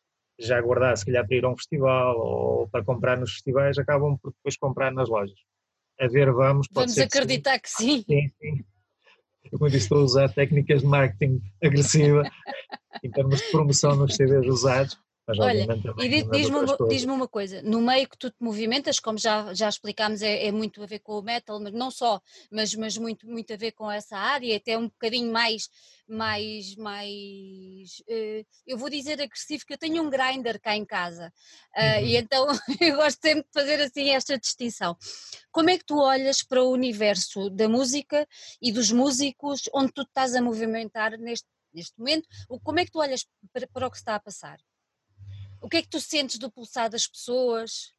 Já 0.41 0.59
guardado, 0.61 0.97
se 0.97 1.05
calhar 1.05 1.25
para 1.25 1.35
ir 1.37 1.45
a 1.45 1.49
um 1.49 1.57
festival 1.57 2.17
ou 2.17 2.67
para 2.69 2.83
comprar 2.83 3.17
nos 3.17 3.33
festivais, 3.33 3.77
acabam 3.77 4.17
por 4.17 4.31
depois 4.31 4.57
comprar 4.57 4.91
nas 4.91 5.09
lojas. 5.09 5.37
A 5.99 6.07
ver, 6.07 6.31
vamos, 6.31 6.67
vamos 6.71 6.93
ser 6.93 7.07
que 7.07 7.13
sim. 7.13 7.19
acreditar 7.19 7.59
que 7.59 7.69
sim. 7.69 8.03
Sim, 8.07 8.31
sim. 8.39 8.65
Eu, 9.51 9.59
como 9.59 9.69
disse, 9.69 9.85
estou 9.85 9.99
a 9.99 10.03
usar 10.03 10.33
técnicas 10.33 10.81
de 10.81 10.87
marketing 10.87 11.41
agressiva 11.63 12.23
em 13.03 13.11
termos 13.11 13.41
de 13.41 13.51
promoção 13.51 13.95
nos 13.95 14.15
CDs 14.15 14.47
usados, 14.47 14.97
mas 15.37 15.39
Olha, 15.39 15.67
e 15.99 16.23
diz-me 16.23 16.57
uma, 16.57 16.77
diz 16.87 17.03
uma 17.03 17.27
coisa, 17.27 17.61
no 17.61 17.81
meio 17.81 18.07
que 18.07 18.17
tu 18.17 18.29
te 18.29 18.37
movimentas, 18.39 18.99
como 18.99 19.17
já, 19.17 19.53
já 19.53 19.69
explicámos, 19.69 20.21
é, 20.21 20.47
é, 20.47 20.51
muito 20.51 20.81
a 20.83 20.85
ver 20.85 20.99
com 20.99 21.17
o 21.17 21.21
metal, 21.21 21.59
mas 21.59 21.73
não 21.73 21.89
só, 21.89 22.21
mas, 22.51 22.73
mas 22.75 22.97
muito, 22.97 23.27
muito 23.27 23.53
a 23.53 23.57
ver 23.57 23.71
com 23.71 23.89
essa 23.89 24.17
área, 24.17 24.55
até 24.55 24.77
um 24.77 24.87
bocadinho 24.87 25.31
mais, 25.31 25.69
mais, 26.07 26.75
mais 26.75 28.01
uh, 28.09 28.45
eu 28.67 28.77
vou 28.77 28.89
dizer 28.89 29.21
agressivo, 29.21 29.65
que 29.65 29.73
eu 29.73 29.77
tenho 29.77 30.03
um 30.03 30.09
grinder 30.09 30.59
cá 30.59 30.75
em 30.75 30.85
casa, 30.85 31.31
uh, 31.75 31.99
uhum. 31.99 32.05
e 32.05 32.17
então 32.17 32.47
eu 32.81 32.95
gosto 32.97 33.19
sempre 33.21 33.43
de 33.43 33.53
fazer 33.53 33.81
assim 33.81 34.09
esta 34.09 34.37
distinção. 34.37 34.97
Como 35.51 35.69
é 35.69 35.77
que 35.77 35.85
tu 35.85 35.99
olhas 35.99 36.43
para 36.43 36.63
o 36.63 36.71
universo 36.71 37.49
da 37.49 37.67
música 37.67 38.27
e 38.61 38.71
dos 38.71 38.91
músicos 38.91 39.69
onde 39.73 39.91
tu 39.93 40.01
estás 40.01 40.35
a 40.35 40.41
movimentar 40.41 41.17
neste, 41.17 41.47
neste 41.73 41.97
momento? 41.97 42.27
Como 42.63 42.79
é 42.79 42.85
que 42.85 42.91
tu 42.91 42.99
olhas 42.99 43.25
para, 43.53 43.67
para 43.67 43.87
o 43.87 43.91
que 43.91 43.97
está 43.97 44.15
a 44.15 44.19
passar? 44.19 44.59
O 45.61 45.69
que 45.69 45.77
é 45.77 45.81
que 45.81 45.89
tu 45.89 45.99
sentes 45.99 46.39
do 46.39 46.51
pulsar 46.51 46.89
das 46.89 47.07
pessoas? 47.07 47.93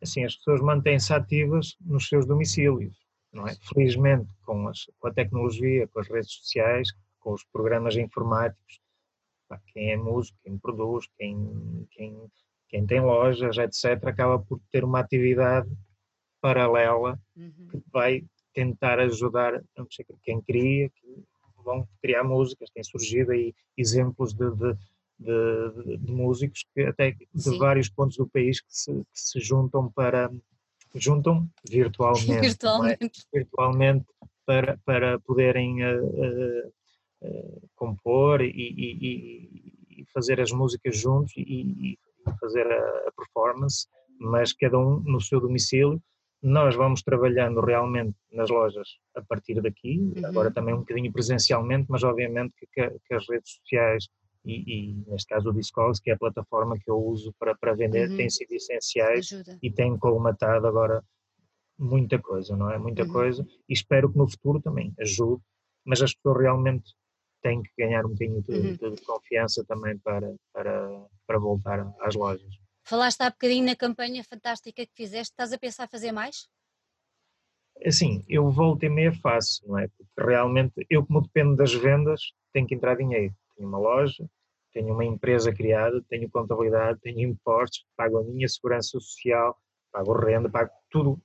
Assim, 0.00 0.24
as 0.24 0.36
pessoas 0.36 0.60
mantêm-se 0.60 1.12
ativas 1.12 1.76
nos 1.80 2.08
seus 2.08 2.26
domicílios, 2.26 2.96
não 3.32 3.46
é? 3.46 3.56
Felizmente, 3.56 4.30
com, 4.44 4.68
as, 4.68 4.84
com 4.98 5.08
a 5.08 5.12
tecnologia, 5.12 5.88
com 5.88 5.98
as 5.98 6.08
redes 6.08 6.32
sociais, 6.32 6.88
com 7.18 7.32
os 7.32 7.44
programas 7.52 7.96
informáticos, 7.96 8.80
quem 9.72 9.92
é 9.92 9.96
músico, 9.96 10.38
quem 10.44 10.58
produz, 10.58 11.06
quem, 11.16 11.86
quem, 11.90 12.30
quem 12.68 12.86
tem 12.86 13.00
lojas, 13.00 13.56
etc., 13.58 14.04
acaba 14.06 14.38
por 14.38 14.60
ter 14.70 14.84
uma 14.84 15.00
atividade 15.00 15.68
paralela 16.40 17.18
uhum. 17.36 17.68
que 17.70 17.82
vai 17.90 18.24
tentar 18.52 18.98
ajudar 19.00 19.62
quem 20.22 20.40
cria, 20.40 20.88
que 20.90 21.24
vão 21.64 21.86
criar 22.00 22.22
músicas, 22.22 22.70
tem 22.70 22.84
surgido 22.84 23.32
aí 23.32 23.52
exemplos 23.76 24.32
de, 24.32 24.48
de 24.52 24.76
de, 25.18 25.98
de, 25.98 26.12
músicos 26.12 26.64
que 26.74 26.82
até 26.82 27.12
de 27.12 27.42
Sim. 27.42 27.58
vários 27.58 27.88
pontos 27.88 28.16
do 28.16 28.28
país 28.28 28.60
que 28.60 28.68
se, 28.68 28.92
que 28.92 29.04
se 29.14 29.40
juntam 29.40 29.90
para 29.90 30.30
juntam 30.94 31.48
virtualmente, 31.68 32.32
é? 32.32 32.40
virtualmente. 32.40 33.26
É? 33.32 33.38
virtualmente 33.38 34.06
para, 34.44 34.78
para 34.84 35.18
poderem 35.20 35.84
uh, 35.84 36.04
uh, 36.04 36.72
uh, 37.22 37.68
compor 37.74 38.40
e, 38.40 38.48
e, 38.48 39.50
e, 39.90 40.04
fazer 40.14 40.40
as 40.40 40.52
músicas 40.52 40.96
juntos 40.96 41.32
e, 41.36 41.42
e 41.42 41.98
fazer 42.40 42.66
a, 42.66 43.08
a, 43.08 43.12
performance, 43.16 43.88
mas 44.20 44.52
cada 44.52 44.78
um 44.78 45.00
no 45.00 45.20
seu 45.20 45.40
domicílio. 45.40 46.00
Nós 46.42 46.76
vamos 46.76 47.02
trabalhando 47.02 47.60
realmente 47.60 48.14
nas 48.30 48.48
lojas 48.50 48.88
a 49.16 49.22
partir 49.22 49.60
daqui, 49.60 49.98
uhum. 49.98 50.26
agora 50.26 50.52
também 50.52 50.74
um 50.74 50.80
bocadinho 50.80 51.10
presencialmente, 51.12 51.86
mas 51.88 52.04
obviamente 52.04 52.54
que, 52.72 52.90
que 52.90 53.14
as 53.14 53.28
redes 53.28 53.54
sociais 53.54 54.08
e, 54.46 54.64
e, 54.90 54.94
neste 55.08 55.28
caso 55.28 55.50
o 55.50 55.52
Discogs, 55.52 56.00
que 56.00 56.10
é 56.10 56.14
a 56.14 56.18
plataforma 56.18 56.76
que 56.78 56.88
eu 56.88 56.96
uso 56.96 57.34
para, 57.38 57.54
para 57.56 57.74
vender, 57.74 58.08
uhum. 58.08 58.16
tem 58.16 58.30
sido 58.30 58.52
essenciais 58.52 59.32
Ajuda. 59.32 59.58
e 59.60 59.70
tem 59.70 59.98
colmatado 59.98 60.66
agora 60.66 61.04
muita 61.76 62.18
coisa, 62.18 62.56
não 62.56 62.70
é? 62.70 62.78
Muita 62.78 63.02
uhum. 63.02 63.12
coisa 63.12 63.46
e 63.68 63.72
espero 63.72 64.10
que 64.10 64.16
no 64.16 64.30
futuro 64.30 64.60
também 64.60 64.94
ajude, 65.00 65.42
mas 65.84 66.00
as 66.00 66.14
pessoas 66.14 66.42
realmente 66.42 66.94
têm 67.42 67.62
que 67.62 67.70
ganhar 67.76 68.06
um 68.06 68.10
bocadinho 68.10 68.42
de, 68.42 68.84
uhum. 68.84 68.94
de 68.94 69.02
confiança 69.02 69.64
também 69.64 69.98
para, 69.98 70.34
para, 70.52 71.06
para 71.26 71.38
voltar 71.38 71.92
às 72.00 72.14
lojas. 72.14 72.54
Falaste 72.84 73.20
há 73.22 73.30
bocadinho 73.30 73.66
na 73.66 73.74
campanha 73.74 74.22
fantástica 74.22 74.86
que 74.86 74.94
fizeste, 74.94 75.32
estás 75.32 75.52
a 75.52 75.58
pensar 75.58 75.88
fazer 75.88 76.12
mais? 76.12 76.48
Assim, 77.84 78.24
eu 78.28 78.48
volto 78.50 78.84
e 78.84 78.88
meia 78.88 79.12
faço, 79.12 79.66
não 79.66 79.78
é? 79.78 79.88
Porque 79.88 80.30
realmente 80.30 80.86
eu 80.88 81.04
como 81.04 81.20
dependo 81.20 81.56
das 81.56 81.74
vendas, 81.74 82.32
tenho 82.52 82.66
que 82.66 82.74
entrar 82.74 82.96
dinheiro. 82.96 83.34
Tenho 83.56 83.68
uma 83.68 83.78
loja, 83.78 84.26
tenho 84.76 84.92
uma 84.92 85.06
empresa 85.06 85.50
criada, 85.54 86.04
tenho 86.06 86.28
contabilidade, 86.28 87.00
tenho 87.00 87.30
impostos, 87.30 87.86
pago 87.96 88.18
a 88.18 88.22
minha 88.22 88.46
segurança 88.46 88.88
social, 88.88 89.58
pago 89.90 90.12
renda, 90.12 90.50
pago 90.50 90.70
tudo, 90.90 91.18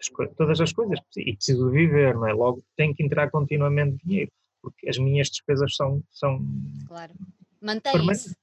as 0.00 0.08
todas 0.34 0.60
as 0.60 0.72
coisas 0.72 0.98
e 1.16 1.36
preciso 1.36 1.70
de 1.70 1.76
viver, 1.76 2.12
não 2.16 2.26
é? 2.26 2.32
Logo 2.32 2.60
tenho 2.76 2.92
que 2.92 3.04
entrar 3.04 3.30
continuamente 3.30 4.04
dinheiro, 4.04 4.32
porque 4.60 4.88
as 4.88 4.98
minhas 4.98 5.28
despesas 5.28 5.76
são. 5.76 6.02
são 6.10 6.44
claro, 6.88 7.12
mantém-se. 7.62 8.36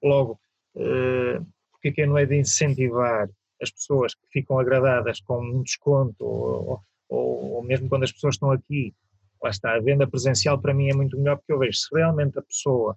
Logo, 0.00 0.38
uh, 0.76 1.44
porque 1.72 1.88
é 1.88 1.92
que 1.92 2.06
não 2.06 2.16
é 2.16 2.24
de 2.24 2.36
incentivar 2.36 3.28
as 3.60 3.72
pessoas 3.72 4.14
que 4.14 4.28
ficam 4.30 4.60
agradadas 4.60 5.20
com 5.22 5.42
um 5.42 5.60
desconto, 5.60 6.24
ou, 6.24 6.80
ou, 7.08 7.54
ou 7.54 7.62
mesmo 7.64 7.88
quando 7.88 8.04
as 8.04 8.12
pessoas 8.12 8.36
estão 8.36 8.52
aqui, 8.52 8.94
lá 9.42 9.50
está, 9.50 9.74
a 9.74 9.80
venda 9.80 10.06
presencial 10.06 10.60
para 10.60 10.72
mim 10.72 10.88
é 10.88 10.94
muito 10.94 11.16
melhor 11.18 11.36
porque 11.36 11.52
eu 11.52 11.58
vejo 11.58 11.78
se 11.78 11.88
realmente 11.92 12.38
a 12.38 12.42
pessoa 12.42 12.96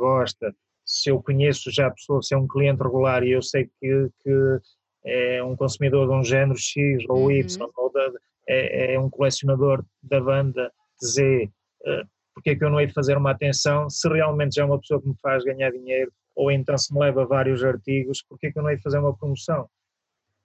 gosta, 0.00 0.54
se 0.84 1.10
eu 1.10 1.22
conheço 1.22 1.70
já 1.70 1.86
a 1.86 1.90
pessoa, 1.90 2.22
se 2.22 2.34
é 2.34 2.38
um 2.38 2.48
cliente 2.48 2.82
regular 2.82 3.22
e 3.22 3.32
eu 3.32 3.42
sei 3.42 3.70
que, 3.78 4.10
que 4.22 4.58
é 5.04 5.42
um 5.42 5.54
consumidor 5.54 6.08
de 6.08 6.14
um 6.14 6.24
género 6.24 6.58
X 6.58 7.04
ou 7.08 7.24
uhum. 7.24 7.30
Y, 7.30 7.68
ou 7.76 7.92
da, 7.92 8.12
é, 8.48 8.94
é, 8.94 8.98
um 8.98 9.08
colecionador 9.08 9.84
da 10.02 10.20
banda 10.20 10.72
Z, 11.02 11.48
uh, 11.82 12.08
porque 12.34 12.50
é 12.50 12.56
que 12.56 12.64
eu 12.64 12.70
não 12.70 12.80
hei 12.80 12.86
de 12.86 12.92
fazer 12.92 13.16
uma 13.16 13.30
atenção 13.30 13.88
se 13.88 14.08
realmente 14.08 14.56
já 14.56 14.62
é 14.62 14.64
uma 14.64 14.80
pessoa 14.80 15.00
que 15.00 15.08
me 15.08 15.16
faz 15.20 15.44
ganhar 15.44 15.70
dinheiro 15.70 16.10
ou 16.34 16.50
então 16.50 16.76
se 16.78 16.92
me 16.92 17.00
leva 17.00 17.26
vários 17.26 17.62
artigos, 17.62 18.22
porque 18.28 18.46
é 18.46 18.52
que 18.52 18.58
eu 18.58 18.62
não 18.62 18.70
hei 18.70 18.76
de 18.76 18.82
fazer 18.82 18.98
uma 18.98 19.16
promoção? 19.16 19.68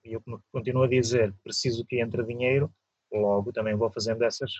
E 0.04 0.12
eu 0.12 0.22
continuo 0.52 0.84
a 0.84 0.88
dizer, 0.88 1.34
preciso 1.42 1.84
que 1.86 2.00
entre 2.00 2.22
dinheiro, 2.22 2.70
logo 3.12 3.52
também 3.52 3.74
vou 3.74 3.90
fazendo 3.90 4.22
essas, 4.22 4.50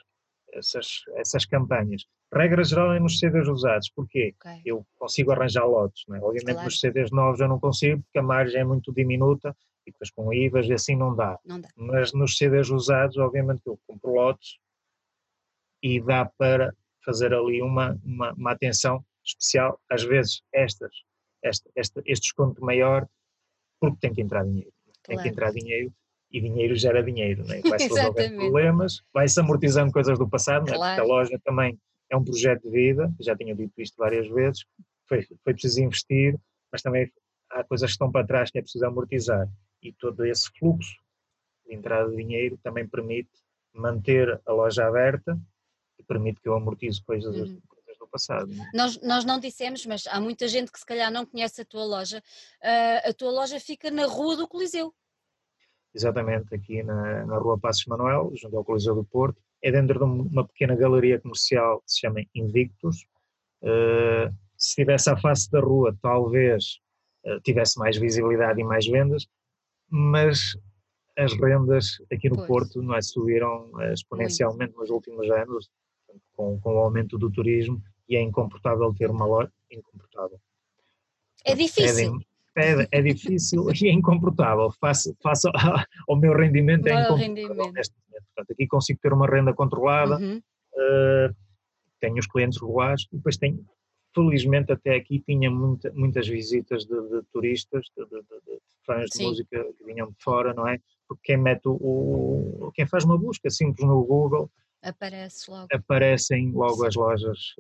essas, 0.57 1.03
essas 1.17 1.45
campanhas. 1.45 2.05
Regra 2.33 2.65
geral 2.65 2.93
é 2.93 3.01
nos 3.01 3.19
CDs 3.19 3.49
usados, 3.49 3.91
porque 3.95 4.35
okay. 4.41 4.63
eu 4.65 4.87
consigo 4.99 5.33
arranjar 5.33 5.65
lotes, 5.65 6.05
é? 6.09 6.17
obviamente 6.17 6.55
claro. 6.55 6.65
nos 6.65 6.81
CDs 6.81 7.11
novos 7.11 7.41
eu 7.41 7.49
não 7.49 7.61
consigo 7.61 8.03
porque 8.03 8.19
a 8.19 8.23
margem 8.23 8.61
é 8.61 8.65
muito 8.65 8.93
diminuta 8.93 9.57
e 9.87 9.93
depois 9.93 10.11
com 10.11 10.33
IVAs 10.33 10.67
e 10.67 10.73
assim 10.73 10.97
não 10.97 11.15
dá. 11.15 11.39
não 11.45 11.61
dá. 11.61 11.69
Mas 11.77 12.13
nos 12.13 12.37
CDs 12.37 12.71
usados 12.71 13.17
obviamente 13.17 13.63
eu 13.67 13.79
compro 13.87 14.13
lotes 14.13 14.59
e 15.83 16.01
dá 16.01 16.25
para 16.37 16.75
fazer 17.05 17.33
ali 17.33 17.63
uma, 17.63 17.99
uma, 18.05 18.33
uma 18.33 18.53
atenção 18.53 19.05
especial, 19.25 19.81
às 19.89 20.03
vezes 20.03 20.43
estas, 20.53 20.91
esta, 21.43 21.71
esta, 21.77 22.03
este 22.05 22.25
desconto 22.25 22.65
maior, 22.65 23.07
porque 23.81 23.99
tem 24.01 24.13
que 24.13 24.23
entrar 24.23 24.45
dinheiro. 24.45 24.73
Claro. 24.85 25.01
Tem 25.05 25.19
que 25.19 25.29
entrar 25.29 25.53
dinheiro 25.53 25.93
e 26.31 26.41
dinheiro 26.41 26.75
gera 26.77 27.03
dinheiro, 27.03 27.45
né? 27.45 27.61
vai-se 27.69 27.89
resolvendo 27.89 28.37
problemas, 28.37 29.03
vai-se 29.13 29.39
amortizando 29.41 29.93
coisas 29.93 30.19
do 30.19 30.29
passado, 30.29 30.67
claro. 30.67 30.81
né? 30.81 30.97
porque 30.97 31.01
a 31.01 31.15
loja 31.15 31.41
também 31.45 31.79
é 32.11 32.17
um 32.17 32.25
projeto 32.25 32.63
de 32.63 32.71
vida, 32.71 33.13
já 33.21 33.37
tinha 33.37 33.55
dito 33.55 33.73
isto 33.79 33.97
várias 33.97 34.29
vezes, 34.29 34.65
foi, 35.09 35.23
foi 35.23 35.53
preciso 35.53 35.83
investir, 35.83 36.39
mas 36.71 36.83
também 36.83 37.11
há 37.51 37.65
coisas 37.65 37.89
que 37.89 37.93
estão 37.93 38.11
para 38.11 38.27
trás 38.27 38.51
que 38.51 38.59
é 38.59 38.63
preciso 38.63 38.87
amortizar 38.87 39.49
e 39.83 39.93
todo 39.93 40.25
esse 40.25 40.51
fluxo 40.59 40.97
de 41.67 41.75
entrada 41.75 42.11
de 42.11 42.17
dinheiro 42.17 42.59
também 42.63 42.87
permite 42.87 43.31
manter 43.73 44.41
a 44.47 44.53
loja 44.53 44.87
aberta 44.87 45.39
e 45.99 46.03
permite 46.03 46.41
que 46.41 46.49
eu 46.49 46.55
amortize 46.55 47.03
coisas, 47.03 47.35
uhum. 47.37 47.61
passado. 48.11 48.47
Né? 48.47 48.71
Nós, 48.73 49.01
nós 49.01 49.25
não 49.25 49.39
dissemos, 49.39 49.85
mas 49.85 50.07
há 50.07 50.21
muita 50.21 50.49
gente 50.49 50.71
que 50.73 50.79
se 50.79 50.87
calhar 50.87 51.11
não 51.11 51.27
conhece 51.27 51.61
a 51.61 51.65
tua 51.65 51.85
loja. 51.85 52.23
Uh, 52.63 53.11
a 53.11 53.13
tua 53.13 53.31
loja 53.31 53.59
fica 53.61 53.91
na 53.91 54.07
Rua 54.07 54.37
do 54.37 54.49
Coliseu 54.49 54.95
exatamente 55.97 56.55
aqui 56.55 56.83
na, 56.83 57.25
na 57.25 57.39
Rua 57.39 57.59
Passos 57.59 57.87
Manuel, 57.87 58.31
junto 58.35 58.57
ao 58.57 58.65
Coliseu 58.65 58.95
do 58.95 59.05
Porto. 59.05 59.41
É 59.63 59.73
dentro 59.73 59.99
de 59.99 60.05
uma 60.05 60.47
pequena 60.47 60.77
galeria 60.77 61.19
comercial 61.19 61.81
que 61.81 61.93
se 61.93 62.01
chama 62.01 62.21
Invictus. 62.35 63.07
Uh, 63.63 64.31
se 64.57 64.69
estivesse 64.69 65.11
à 65.11 65.17
face 65.17 65.51
da 65.51 65.61
rua, 65.61 65.97
talvez 66.03 66.79
uh, 67.25 67.41
tivesse 67.41 67.79
mais 67.79 67.97
visibilidade 67.97 68.61
e 68.61 68.65
mais 68.65 68.87
vendas, 68.87 69.27
mas 69.89 70.57
as 71.17 71.33
rendas 71.33 71.97
aqui 72.13 72.29
no 72.29 72.37
pois. 72.37 72.47
Porto 72.47 72.83
não 72.83 72.95
é, 72.95 73.01
subiram 73.01 73.71
uh, 73.73 73.93
exponencialmente 73.93 74.75
Muito. 74.75 74.81
nos 74.81 74.91
últimos 74.91 75.31
anos, 75.31 75.71
com, 76.35 76.61
com 76.61 76.75
o 76.75 76.79
aumento 76.79 77.17
do 77.17 77.31
turismo, 77.31 77.83
e 78.09 78.17
é 78.17 78.21
incomportável 78.21 78.95
ter 78.95 79.11
uma 79.11 79.25
loja. 79.25 79.51
Incomportável. 79.71 80.39
É 81.45 81.55
difícil 81.55 82.21
é, 82.57 82.89
é 82.91 83.03
difícil 83.03 83.67
e 83.83 83.89
é 83.89 83.93
incomportável. 83.93 84.71
Face, 84.81 85.15
face 85.23 85.49
ao 86.09 86.17
meu 86.17 86.37
rendimento, 86.37 86.87
é 86.87 87.05
incomportável 87.05 87.73
neste 87.73 87.95
momento. 87.95 88.27
Portanto, 88.35 88.53
aqui 88.53 88.67
consigo 88.67 88.99
ter 89.03 89.13
uma 89.13 89.27
renda 89.27 89.53
controlada, 89.53 90.19
uhum. 90.19 90.39
uh, 90.39 91.35
tenho 92.01 92.19
os 92.19 92.27
clientes 92.27 92.61
regulares 92.61 93.07
e 93.13 93.17
depois 93.17 93.37
tenho, 93.37 93.65
felizmente 94.15 94.73
até 94.73 94.97
aqui 94.97 95.21
tinha 95.21 95.51
muita, 95.51 95.93
muitas 95.93 96.27
visitas 96.27 96.85
de, 96.85 97.01
de 97.09 97.23
turistas, 97.33 97.87
de, 97.97 98.05
de, 98.05 98.21
de 98.21 98.61
fãs 98.87 99.11
Sim. 99.13 99.19
de 99.19 99.29
música 99.29 99.65
que 99.77 99.85
vinham 99.85 100.09
de 100.09 100.17
fora, 100.23 100.55
não 100.55 100.67
é? 100.67 100.79
Porque 101.07 101.33
quem 101.33 101.37
mete 101.37 101.69
o, 101.69 101.73
o, 101.73 102.73
quem 102.75 102.87
faz 102.87 103.05
uma 103.05 103.19
busca 103.19 103.51
simples 103.51 103.87
no 103.87 104.03
Google 104.05 104.51
Aparece 104.83 105.51
logo. 105.51 105.67
aparecem 105.73 106.51
logo 106.53 106.87
as 106.87 106.95
lojas 106.95 107.55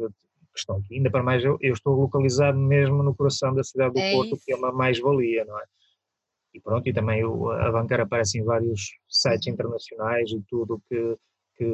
estão 0.60 0.76
aqui. 0.76 0.96
Ainda 0.96 1.10
para 1.10 1.22
mais, 1.22 1.44
eu, 1.44 1.58
eu, 1.60 1.72
estou 1.72 1.94
localizado 1.94 2.58
mesmo 2.58 3.02
no 3.02 3.14
coração 3.14 3.54
da 3.54 3.62
cidade 3.62 3.94
do 3.94 4.00
é 4.00 4.12
Porto, 4.12 4.34
isso. 4.34 4.44
que 4.44 4.52
é 4.52 4.56
uma 4.56 4.72
mais-valia, 4.72 5.44
não 5.44 5.58
é? 5.58 5.64
E 6.54 6.60
pronto, 6.60 6.88
e 6.88 6.92
também 6.92 7.24
o, 7.24 7.50
a 7.50 7.70
bancar 7.70 8.00
aparece 8.00 8.38
em 8.38 8.44
vários 8.44 8.92
sites 9.08 9.46
internacionais 9.46 10.30
e 10.30 10.40
tudo 10.48 10.82
que, 10.88 11.16
que, 11.56 11.64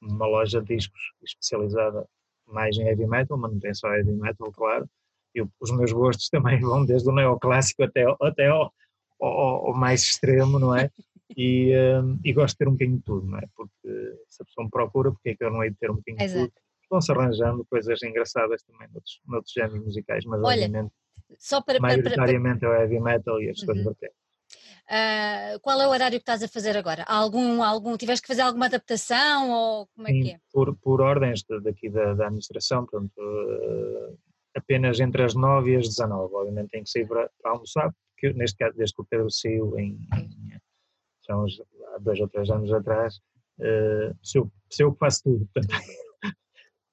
uma 0.00 0.26
loja 0.26 0.60
de 0.62 0.74
discos 0.74 1.00
especializada 1.22 2.06
mais 2.46 2.76
em 2.78 2.86
heavy 2.86 3.06
metal, 3.06 3.36
mas 3.36 3.52
não 3.52 3.60
tem 3.60 3.74
só 3.74 3.92
heavy 3.92 4.12
metal, 4.12 4.50
claro. 4.52 4.88
E 5.34 5.42
os 5.42 5.70
meus 5.70 5.92
gostos 5.92 6.28
também 6.30 6.60
vão 6.60 6.84
desde 6.84 7.08
o 7.08 7.12
neoclássico 7.12 7.82
até, 7.82 8.04
até 8.20 8.48
ao, 8.48 8.72
ao, 9.20 9.66
ao 9.66 9.74
mais 9.74 10.02
extremo, 10.02 10.58
não 10.58 10.74
é? 10.74 10.90
E, 11.36 11.72
um, 12.02 12.18
e, 12.24 12.32
gosto 12.32 12.54
de 12.54 12.58
ter 12.58 12.68
um 12.68 12.72
bocadinho 12.72 12.98
de 12.98 13.04
tudo, 13.04 13.26
não 13.26 13.38
é? 13.38 13.46
Porque 13.54 14.16
se 14.28 14.42
a 14.42 14.44
pessoa 14.44 14.64
me 14.64 14.70
procura, 14.70 15.12
porque 15.12 15.30
é 15.30 15.36
que 15.36 15.44
eu 15.44 15.50
não 15.50 15.62
hei 15.62 15.70
de 15.70 15.76
ter 15.76 15.90
um 15.90 15.96
bocadinho 15.96 16.24
Exato. 16.24 16.46
de 16.46 16.50
tudo? 16.50 16.69
Vão-se 16.90 17.12
arranjando 17.12 17.64
coisas 17.66 18.02
engraçadas 18.02 18.62
também 18.64 18.88
noutros, 18.88 19.20
noutros 19.26 19.52
géneros 19.52 19.84
musicais, 19.84 20.24
mas 20.24 20.42
Olha, 20.42 20.66
obviamente, 20.66 20.92
só 21.38 21.62
para, 21.62 21.78
maioritariamente 21.78 22.60
para, 22.60 22.70
para... 22.70 22.78
é 22.78 22.80
o 22.80 22.82
heavy 22.82 23.00
metal 23.00 23.40
e 23.40 23.50
as 23.50 23.62
coisas 23.62 23.86
uhum. 23.86 23.92
Uh, 24.90 25.60
qual 25.60 25.80
é 25.80 25.86
o 25.86 25.90
horário 25.90 26.18
que 26.18 26.22
estás 26.22 26.42
a 26.42 26.48
fazer 26.48 26.76
agora? 26.76 27.04
algum, 27.06 27.62
algum, 27.62 27.96
tiveste 27.96 28.22
que 28.22 28.26
fazer 28.26 28.42
alguma 28.42 28.66
adaptação 28.66 29.48
ou 29.48 29.86
como 29.94 30.08
é 30.08 30.10
Sim, 30.10 30.20
que 30.20 30.30
é? 30.32 30.40
Por, 30.52 30.74
por 30.78 31.00
ordens 31.00 31.44
daqui 31.62 31.88
da, 31.88 32.12
da 32.14 32.26
administração, 32.26 32.84
portanto, 32.84 33.12
uh, 33.16 34.18
apenas 34.56 34.98
entre 34.98 35.22
as 35.22 35.36
9 35.36 35.70
e 35.70 35.76
as 35.76 35.86
19, 35.86 36.34
obviamente 36.34 36.70
tenho 36.70 36.82
que 36.82 36.90
sair 36.90 37.06
para, 37.06 37.30
para 37.40 37.52
almoçar, 37.52 37.94
porque 38.12 38.36
neste 38.36 38.58
caso, 38.58 38.76
desde 38.76 38.96
que 38.96 39.02
o 39.02 39.04
Pedro 39.04 39.30
saiu 39.30 39.78
em, 39.78 39.96
em 40.16 40.60
são 41.22 41.46
há 41.94 41.98
dois 41.98 42.18
ou 42.18 42.26
três 42.26 42.50
anos 42.50 42.72
atrás, 42.72 43.20
uh, 43.60 44.16
sou 44.22 44.50
eu 44.80 44.92
que 44.92 44.98
faço 44.98 45.22
tudo, 45.22 45.48
portanto, 45.54 45.84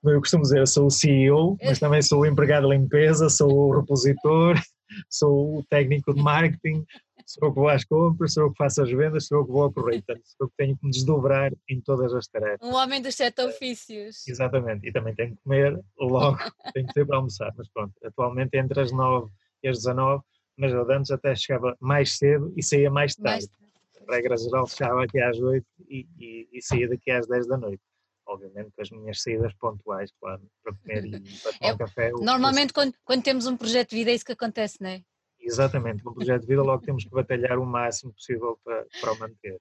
eu 0.10 0.20
costumo 0.20 0.44
dizer, 0.44 0.60
eu 0.60 0.68
sou 0.68 0.88
o 0.88 0.92
CEO, 0.92 1.58
mas 1.64 1.80
também 1.80 2.02
sou 2.02 2.22
o 2.22 2.26
empregado 2.26 2.68
de 2.68 2.76
limpeza, 2.76 3.30
sou 3.30 3.50
o 3.50 3.80
repositor, 3.80 4.56
sou 5.10 5.60
o 5.60 5.64
técnico 5.64 6.14
de 6.14 6.22
marketing, 6.22 6.86
sou 7.26 7.50
eu 7.50 7.54
que 7.54 7.60
vou 7.60 7.70
às 7.70 7.84
compras, 7.84 8.34
sou 8.34 8.44
eu 8.44 8.52
que 8.52 8.58
faço 8.58 8.82
as 8.82 8.92
vendas, 8.92 9.28
sou 9.28 9.40
eu 9.40 9.46
que 9.46 9.52
vou 9.52 9.64
ao 9.64 9.72
correio, 9.72 10.04
sou 10.08 10.46
eu 10.46 10.50
que 10.50 10.56
tenho 10.58 10.78
que 10.78 10.86
me 10.86 10.92
desdobrar 10.92 11.52
em 11.70 11.82
todas 11.82 12.14
as 12.14 12.28
tarefas. 12.28 12.68
Um 12.68 12.74
homem 12.74 13.02
dos 13.02 13.16
sete 13.16 13.42
ofícios. 13.42 14.28
Exatamente, 14.28 14.88
e 14.88 14.92
também 14.92 15.14
tenho 15.16 15.32
que 15.36 15.42
comer 15.44 15.80
logo, 16.00 16.38
tenho 16.74 16.88
que 16.88 16.94
ter 16.94 17.06
para 17.06 17.18
almoçar, 17.18 17.54
mas 17.58 17.68
pronto, 17.70 17.94
atualmente 18.04 18.58
entre 18.58 18.80
as 18.80 18.92
nove 18.92 19.32
e 19.64 19.68
as 19.68 19.78
19, 19.78 20.24
mas 20.58 20.72
eu 20.72 20.90
antes 20.92 21.12
até 21.12 21.36
chegava 21.36 21.76
mais 21.80 22.18
cedo 22.18 22.54
e 22.56 22.64
saía 22.64 22.90
mais 22.90 23.16
tarde. 23.16 23.48
Mais 23.50 23.68
Regra 24.10 24.38
geral, 24.38 24.66
chegava 24.68 25.04
aqui 25.04 25.20
às 25.20 25.38
oito 25.38 25.68
e, 25.90 26.08
e, 26.18 26.48
e 26.54 26.62
saía 26.62 26.88
daqui 26.88 27.12
às 27.12 27.28
dez 27.28 27.46
da 27.46 27.58
noite 27.58 27.82
obviamente 28.28 28.72
com 28.76 28.82
as 28.82 28.90
minhas 28.90 29.22
saídas 29.22 29.54
pontuais, 29.56 30.12
claro, 30.20 30.42
para 30.64 30.74
comer 30.76 31.06
e 31.24 31.40
para 31.40 31.54
tomar 31.54 31.74
é, 31.74 31.78
café. 31.78 32.12
Normalmente 32.12 32.74
quando, 32.74 32.94
quando 33.04 33.24
temos 33.24 33.48
um 33.48 33.58
projeto 33.58 33.92
de 33.92 33.96
vida 33.96 34.12
é 34.12 34.16
isso 34.16 34.26
que 34.26 34.34
acontece, 34.34 34.78
não 34.82 34.90
é? 34.90 35.02
Exatamente, 35.40 36.08
um 36.08 36.14
projeto 36.14 36.42
de 36.42 36.48
vida 36.48 36.62
logo 36.62 36.84
temos 36.84 37.04
que 37.04 37.10
batalhar 37.10 37.58
o 37.58 37.66
máximo 37.66 38.12
possível 38.14 38.60
para, 38.64 38.86
para 39.00 39.14
o 39.14 39.20
manter. 39.20 39.58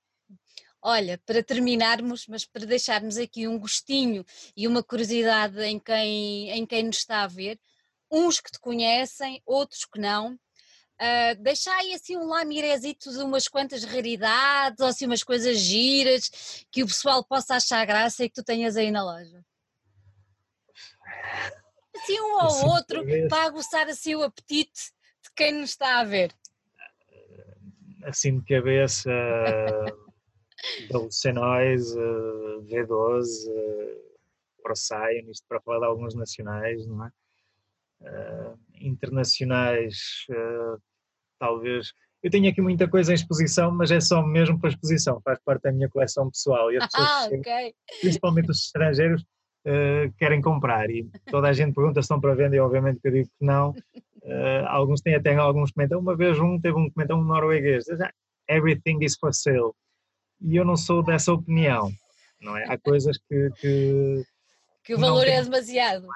Olha, 0.83 1.19
para 1.25 1.43
terminarmos, 1.43 2.27
mas 2.29 2.45
para 2.45 2.67
deixarmos 2.67 3.17
aqui 3.17 3.47
um 3.49 3.59
gostinho 3.59 4.25
e 4.57 4.67
uma 4.67 4.83
curiosidade 4.83 5.61
em 5.63 5.79
quem, 5.79 6.51
em 6.51 6.67
quem 6.67 6.85
nos 6.85 6.99
está 6.99 7.23
a 7.23 7.27
ver, 7.27 7.59
uns 8.11 8.41
que 8.41 8.51
te 8.51 8.61
conhecem, 8.61 9.43
outros 9.45 9.85
que 9.85 9.99
não, 9.99 10.39
uh, 11.01 11.43
deixa 11.43 11.71
aí 11.77 11.95
assim 11.95 12.17
um 12.17 12.29
lamirezito 12.29 13.11
de 13.11 13.19
umas 13.19 13.49
quantas 13.49 13.85
raridades 13.85 14.81
ou 14.81 14.87
assim 14.87 15.07
umas 15.07 15.23
coisas 15.23 15.59
giras 15.59 16.65
que 16.71 16.83
o 16.83 16.87
pessoal 16.87 17.25
possa 17.25 17.57
achar 17.57 17.87
graça 17.87 18.25
e 18.25 18.29
que 18.29 18.35
tu 18.35 18.45
tenhas 18.45 18.77
aí 18.77 18.91
na 18.91 19.05
loja. 19.05 19.45
Assim 21.97 22.21
um 22.21 22.35
ou 22.35 22.67
outro 22.71 23.05
para 23.29 23.45
aguçar 23.45 23.89
assim 23.89 24.15
o 24.15 24.23
apetite 24.23 24.97
quem 25.37 25.53
nos 25.53 25.71
está 25.71 26.01
a 26.01 26.05
ver? 26.05 26.35
Assim 28.05 28.39
de 28.39 28.45
cabeça, 28.47 29.11
da 30.91 30.99
Lucenóis, 30.99 31.95
V12, 31.95 33.29
ProScion, 34.63 35.31
isto 35.31 35.47
para 35.47 35.61
falar 35.61 35.81
de 35.81 35.85
alguns 35.87 36.15
nacionais, 36.15 36.87
não 36.87 37.05
é? 37.05 37.11
Uh, 37.99 38.59
internacionais, 38.79 39.97
uh, 40.31 40.79
talvez. 41.39 41.93
Eu 42.23 42.31
tenho 42.31 42.51
aqui 42.51 42.61
muita 42.61 42.87
coisa 42.87 43.11
em 43.11 43.15
exposição, 43.15 43.71
mas 43.71 43.91
é 43.91 44.01
só 44.01 44.23
mesmo 44.23 44.61
para 44.61 44.69
exposição, 44.69 45.21
faz 45.23 45.39
parte 45.43 45.63
da 45.63 45.73
minha 45.73 45.89
coleção 45.89 46.31
pessoal. 46.31 46.71
E 46.71 46.77
as 46.77 46.87
pessoas, 46.87 47.09
ah, 47.09 47.29
okay. 47.33 47.75
principalmente 48.03 48.51
os 48.51 48.67
estrangeiros, 48.67 49.23
uh, 49.23 50.13
querem 50.19 50.43
comprar 50.43 50.91
e 50.91 51.09
toda 51.31 51.49
a 51.49 51.53
gente 51.53 51.75
pergunta 51.75 52.03
se 52.03 52.05
estão 52.05 52.21
para 52.21 52.35
venda 52.35 52.55
e 52.55 52.61
obviamente 52.61 53.01
que 53.01 53.09
eu 53.09 53.13
digo 53.13 53.29
que 53.29 53.45
não. 53.45 53.75
Alguns 54.69 55.01
têm 55.01 55.15
até 55.15 55.35
alguns 55.37 55.71
comentários. 55.71 56.03
Uma 56.03 56.17
vez 56.17 56.39
um 56.39 56.61
teve 56.61 56.77
um 56.77 56.91
comentário 56.91 57.23
um 57.23 57.25
norueguês, 57.25 57.87
everything 58.49 58.99
is 59.03 59.17
for 59.17 59.33
sale. 59.33 59.73
E 60.41 60.57
eu 60.57 60.65
não 60.65 60.77
sou 60.77 61.03
dessa 61.03 61.33
opinião, 61.33 61.91
não 62.41 62.57
é? 62.57 62.65
Há 62.65 62.77
coisas 62.77 63.17
que... 63.17 63.51
Que, 63.61 64.25
que 64.85 64.95
o 64.95 64.99
valor 64.99 65.27
é 65.27 65.43
demasiado. 65.43 66.07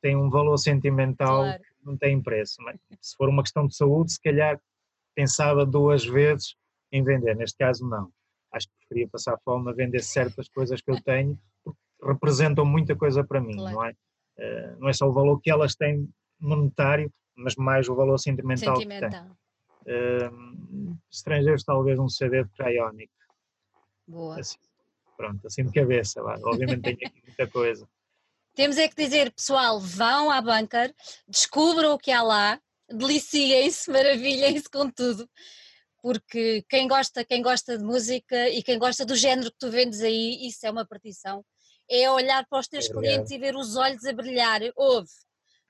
Tem 0.00 0.16
um 0.16 0.30
valor 0.30 0.56
sentimental 0.56 1.42
claro. 1.42 1.62
que 1.62 1.86
não 1.86 1.96
tem 1.96 2.20
preço. 2.20 2.56
Mas 2.62 2.76
se 3.00 3.16
for 3.16 3.28
uma 3.28 3.42
questão 3.42 3.66
de 3.66 3.76
saúde, 3.76 4.12
se 4.12 4.20
calhar 4.20 4.60
pensava 5.14 5.66
duas 5.66 6.04
vezes 6.04 6.54
em 6.92 7.02
vender. 7.02 7.36
Neste 7.36 7.58
caso, 7.58 7.86
não. 7.88 8.10
Acho 8.52 8.66
que 8.68 8.74
preferia 8.78 9.08
passar 9.08 9.38
fome 9.44 9.70
a 9.70 9.74
vender 9.74 10.02
certas 10.02 10.48
coisas 10.48 10.80
que 10.80 10.90
eu 10.90 11.00
tenho, 11.02 11.38
porque 11.62 11.78
representam 12.02 12.64
muita 12.64 12.96
coisa 12.96 13.22
para 13.22 13.40
mim, 13.40 13.56
claro. 13.56 13.74
não 13.74 13.84
é? 13.84 13.90
Uh, 14.38 14.80
não 14.80 14.88
é 14.88 14.92
só 14.92 15.08
o 15.08 15.12
valor 15.12 15.40
que 15.40 15.50
elas 15.50 15.74
têm 15.74 16.08
monetário, 16.40 17.12
mas 17.36 17.54
mais 17.56 17.88
o 17.88 17.94
valor 17.94 18.18
sentimental, 18.18 18.76
sentimental. 18.76 19.10
que 19.10 19.84
tem. 19.84 19.96
Uh, 19.96 20.96
estrangeiros, 21.10 21.64
talvez 21.64 21.98
um 21.98 22.08
CD 22.08 22.42
de 22.42 22.50
Cryonic. 22.50 23.10
Boa. 24.06 24.40
Assim, 24.40 24.58
pronto, 25.16 25.46
assim 25.46 25.64
de 25.64 25.72
cabeça, 25.72 26.22
lá. 26.22 26.36
obviamente 26.42 26.82
tem 26.82 26.94
aqui 26.94 27.22
muita 27.24 27.46
coisa. 27.46 27.86
Temos 28.60 28.76
é 28.76 28.86
que 28.88 28.94
dizer, 28.94 29.32
pessoal, 29.32 29.80
vão 29.80 30.30
à 30.30 30.38
bunker, 30.42 30.94
descubram 31.26 31.94
o 31.94 31.98
que 31.98 32.10
há 32.10 32.20
lá, 32.20 32.60
deliciem-se, 32.90 33.88
maravilhem-se 33.90 34.68
com 34.68 34.90
tudo, 34.90 35.26
porque 36.02 36.62
quem 36.68 36.86
gosta, 36.86 37.24
quem 37.24 37.40
gosta 37.40 37.78
de 37.78 37.82
música 37.82 38.50
e 38.50 38.62
quem 38.62 38.78
gosta 38.78 39.06
do 39.06 39.16
género 39.16 39.50
que 39.50 39.56
tu 39.58 39.70
vendes 39.70 40.02
aí, 40.02 40.46
isso 40.46 40.66
é 40.66 40.70
uma 40.70 40.86
partição. 40.86 41.42
É 41.90 42.10
olhar 42.10 42.46
para 42.50 42.58
os 42.58 42.68
teus 42.68 42.84
Obrigado. 42.90 43.14
clientes 43.14 43.30
e 43.30 43.38
ver 43.38 43.56
os 43.56 43.76
olhos 43.76 44.04
a 44.04 44.12
brilhar. 44.12 44.60
Ouve, 44.76 45.08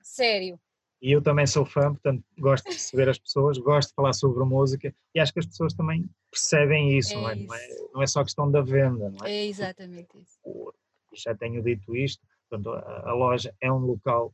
sério. 0.03 0.59
E 1.01 1.13
eu 1.13 1.21
também 1.21 1.47
sou 1.47 1.65
fã, 1.65 1.93
portanto 1.93 2.21
gosto 2.37 2.65
de 2.65 2.73
receber 2.73 3.07
as 3.07 3.17
pessoas, 3.17 3.57
gosto 3.57 3.87
de 3.87 3.95
falar 3.95 4.11
sobre 4.11 4.43
música 4.43 4.93
e 5.15 5.19
acho 5.21 5.31
que 5.31 5.39
as 5.39 5.45
pessoas 5.45 5.73
também 5.73 6.09
percebem 6.29 6.97
isso, 6.97 7.13
é 7.13 7.15
não, 7.15 7.29
é? 7.29 7.35
Isso. 7.37 7.47
Não, 7.47 7.55
é, 7.55 7.67
não, 7.93 8.01
é, 8.01 8.07
só 8.07 8.21
questão 8.21 8.51
da 8.51 8.61
venda, 8.61 9.09
não 9.11 9.25
é? 9.25 9.31
É 9.31 9.45
exatamente 9.45 10.09
isso. 10.19 10.73
Já 11.13 11.33
tenho 11.35 11.63
dito 11.63 11.95
isto, 11.95 12.21
portanto, 12.51 12.69
a, 12.71 13.09
a 13.09 13.13
loja 13.13 13.55
é 13.61 13.71
um 13.71 13.79
local 13.79 14.33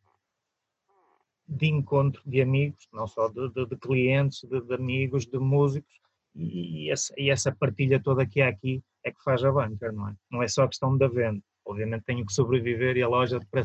de 1.48 1.68
encontro 1.68 2.22
de 2.26 2.42
amigos, 2.42 2.88
não 2.92 3.08
só 3.08 3.30
de, 3.30 3.50
de, 3.50 3.66
de 3.68 3.78
clientes, 3.78 4.42
de, 4.44 4.60
de, 4.60 4.74
amigos, 4.74 5.26
de 5.26 5.38
músicos, 5.38 5.94
e 6.36 6.92
essa, 6.92 7.14
e 7.18 7.30
essa, 7.30 7.56
partilha 7.56 8.02
toda 8.02 8.26
que 8.26 8.42
há 8.42 8.50
aqui 8.50 8.84
é 9.04 9.12
que 9.12 9.24
faz 9.24 9.44
a 9.44 9.52
banca, 9.52 9.92
não 9.92 10.10
é? 10.10 10.16
Não 10.30 10.44
é 10.44 10.48
só 10.48 10.68
questão 10.68 10.98
da 10.98 11.08
venda. 11.08 11.42
Obviamente 11.66 12.04
tenho 12.06 12.26
que 12.26 12.34
sobreviver 12.34 12.98
e 12.98 13.02
a 13.02 13.08
loja 13.08 13.40
para, 13.50 13.64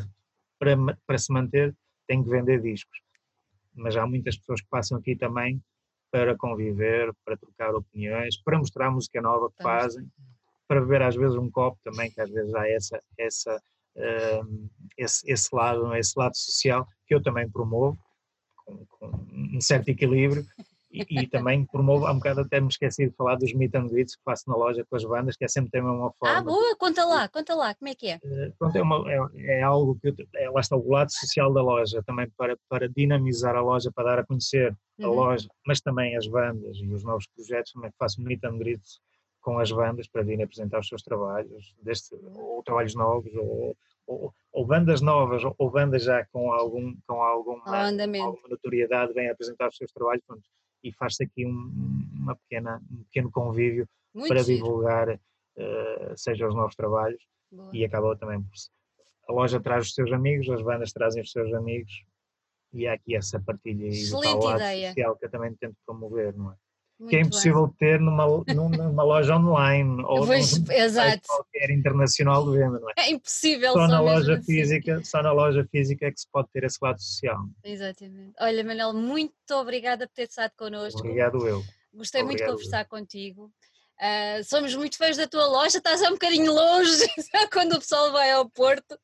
para, 0.57 0.75
para 1.05 1.17
se 1.17 1.31
manter 1.31 1.75
tem 2.07 2.23
que 2.23 2.29
vender 2.29 2.61
discos. 2.61 2.99
Mas 3.75 3.95
há 3.95 4.07
muitas 4.07 4.37
pessoas 4.37 4.61
que 4.61 4.67
passam 4.69 4.97
aqui 4.97 5.15
também 5.15 5.61
para 6.09 6.35
conviver, 6.35 7.13
para 7.25 7.37
trocar 7.37 7.75
opiniões, 7.75 8.41
para 8.41 8.57
mostrar 8.57 8.87
a 8.87 8.91
música 8.91 9.21
nova 9.21 9.51
que 9.51 9.61
fazem, 9.61 10.07
para 10.67 10.81
beber 10.81 11.01
às 11.01 11.15
vezes 11.15 11.35
um 11.35 11.49
copo 11.49 11.79
também, 11.83 12.11
que 12.11 12.21
às 12.21 12.29
vezes 12.29 12.53
há 12.55 12.67
essa, 12.69 13.03
essa, 13.17 13.61
esse, 14.97 15.31
esse, 15.31 15.55
lado, 15.55 15.95
esse 15.95 16.17
lado 16.17 16.35
social 16.35 16.87
que 17.07 17.13
eu 17.13 17.21
também 17.21 17.49
promovo, 17.49 17.97
com, 18.65 18.85
com 18.85 19.07
um 19.31 19.61
certo 19.61 19.89
equilíbrio, 19.89 20.45
e, 20.93 21.27
também 21.27 21.65
promovo, 21.65 22.05
há 22.05 22.11
um 22.11 22.17
bocado 22.17 22.41
até 22.41 22.61
me 22.61 22.67
esqueci 22.67 23.09
de 23.09 23.15
falar 23.15 23.35
dos 23.35 23.51
meet 23.53 23.73
and 23.73 23.87
greets 23.87 24.15
que 24.15 24.23
faço 24.23 24.43
na 24.47 24.55
loja 24.55 24.85
com 24.87 24.95
as 24.95 25.03
bandas, 25.03 25.35
que 25.35 25.43
é 25.43 25.47
sempre 25.47 25.71
também 25.71 25.89
uma 25.89 26.11
forma. 26.13 26.37
Ah, 26.37 26.41
boa, 26.41 26.75
conta 26.77 27.03
lá, 27.03 27.27
conta 27.27 27.55
lá, 27.55 27.73
como 27.73 27.89
é 27.89 27.95
que 27.95 28.09
é? 28.09 28.17
Uh, 28.17 28.53
pronto, 28.59 28.77
é, 28.77 28.81
uma, 28.81 29.03
é, 29.11 29.59
é, 29.59 29.63
algo 29.63 29.97
que, 29.99 30.13
é, 30.35 30.49
lá 30.51 30.61
está 30.61 30.75
o 30.75 30.87
lado 30.87 31.11
social 31.11 31.51
da 31.51 31.63
loja, 31.63 32.03
também 32.05 32.29
para, 32.37 32.55
para 32.69 32.87
dinamizar 32.87 33.55
a 33.55 33.61
loja, 33.61 33.91
para 33.91 34.11
dar 34.11 34.19
a 34.19 34.25
conhecer 34.25 34.75
uhum. 34.99 35.05
a 35.07 35.09
loja, 35.09 35.47
mas 35.65 35.81
também 35.81 36.15
as 36.15 36.27
bandas 36.27 36.77
e 36.77 36.87
os 36.93 37.03
novos 37.03 37.25
projetos, 37.35 37.71
também 37.73 37.91
faço 37.97 38.21
meet 38.21 38.43
and 38.43 38.57
greets 38.59 38.99
com 39.43 39.59
as 39.59 39.71
bandas 39.71 40.07
para 40.07 40.23
virem 40.23 40.43
apresentar 40.43 40.79
os 40.79 40.87
seus 40.87 41.03
trabalhos, 41.03 41.75
deste, 41.81 42.15
ou 42.15 42.63
trabalhos 42.63 42.95
novos, 42.95 43.31
ou, 43.35 43.77
ou, 44.07 44.33
ou, 44.51 44.65
bandas 44.65 45.01
novas, 45.01 45.43
ou, 45.57 45.69
bandas 45.69 46.03
já 46.03 46.25
com, 46.31 46.51
algum, 46.51 46.95
com 47.05 47.21
alguma, 47.21 47.63
alguma 48.23 48.49
notoriedade, 48.49 49.13
vêm 49.13 49.29
apresentar 49.29 49.67
os 49.67 49.77
seus 49.77 49.91
trabalhos, 49.91 50.23
pronto, 50.25 50.43
e 50.81 50.91
faz-se 50.93 51.23
aqui 51.23 51.45
um, 51.45 51.71
uma 52.13 52.35
pequena, 52.37 52.81
um 52.89 53.03
pequeno 53.03 53.29
convívio 53.29 53.87
Muito 54.13 54.29
para 54.29 54.41
giro. 54.41 54.63
divulgar, 54.63 55.09
uh, 55.09 56.17
seja 56.17 56.47
os 56.47 56.55
novos 56.55 56.75
trabalhos, 56.75 57.21
Boa. 57.51 57.69
e 57.73 57.85
acaba 57.85 58.15
também 58.17 58.41
por 58.41 58.51
a 59.27 59.31
loja 59.31 59.59
traz 59.59 59.87
os 59.87 59.93
seus 59.93 60.11
amigos, 60.11 60.49
as 60.49 60.61
bandas 60.61 60.91
trazem 60.91 61.21
os 61.21 61.31
seus 61.31 61.53
amigos, 61.53 62.03
e 62.73 62.87
há 62.87 62.93
aqui 62.93 63.15
essa 63.15 63.39
partilha 63.39 63.85
e 63.85 63.89
Excelente 63.89 64.45
ideia. 64.55 64.87
social 64.89 65.15
que 65.15 65.25
eu 65.25 65.29
também 65.29 65.53
tento 65.55 65.77
promover, 65.85 66.35
não 66.35 66.51
é? 66.51 66.55
Que 67.07 67.15
é 67.15 67.21
impossível 67.21 67.67
bem. 67.67 67.75
ter 67.77 67.99
numa, 67.99 68.25
numa 68.25 69.03
loja 69.03 69.35
online 69.35 70.03
ou 70.07 70.25
pois, 70.25 70.57
num 70.57 70.71
exato. 70.71 71.21
qualquer 71.27 71.71
internacional 71.71 72.49
de 72.49 72.57
venda, 72.57 72.79
não 72.79 72.89
é? 72.89 72.93
É 72.97 73.11
impossível. 73.11 73.73
Só, 73.73 73.79
só 73.79 73.87
na 73.87 73.99
loja 74.01 74.33
assim. 74.35 74.45
física, 74.45 75.01
só 75.03 75.21
na 75.21 75.31
loja 75.31 75.67
física 75.71 76.07
é 76.07 76.11
que 76.11 76.19
se 76.19 76.27
pode 76.31 76.47
ter 76.51 76.63
esse 76.63 76.77
lado 76.81 77.01
social. 77.01 77.39
Exatamente. 77.63 78.33
Olha, 78.39 78.63
Manel, 78.63 78.93
muito 78.93 79.33
obrigada 79.53 80.07
por 80.07 80.13
ter 80.13 80.23
estado 80.23 80.51
connosco. 80.57 80.99
Obrigado 80.99 81.47
eu. 81.47 81.63
Gostei 81.93 82.21
Obrigado 82.21 82.25
muito 82.25 82.39
de 82.39 82.45
conversar 82.45 82.81
eu. 82.81 82.89
contigo. 82.89 83.51
Uh, 84.01 84.43
somos 84.43 84.75
muito 84.75 84.97
fãs 84.97 85.15
da 85.15 85.27
tua 85.27 85.45
loja, 85.45 85.77
estás 85.77 86.01
um 86.01 86.11
bocadinho 86.11 86.51
longe 86.51 86.91
quando 87.53 87.73
o 87.73 87.79
pessoal 87.79 88.11
vai 88.11 88.31
ao 88.31 88.49
Porto. 88.49 88.97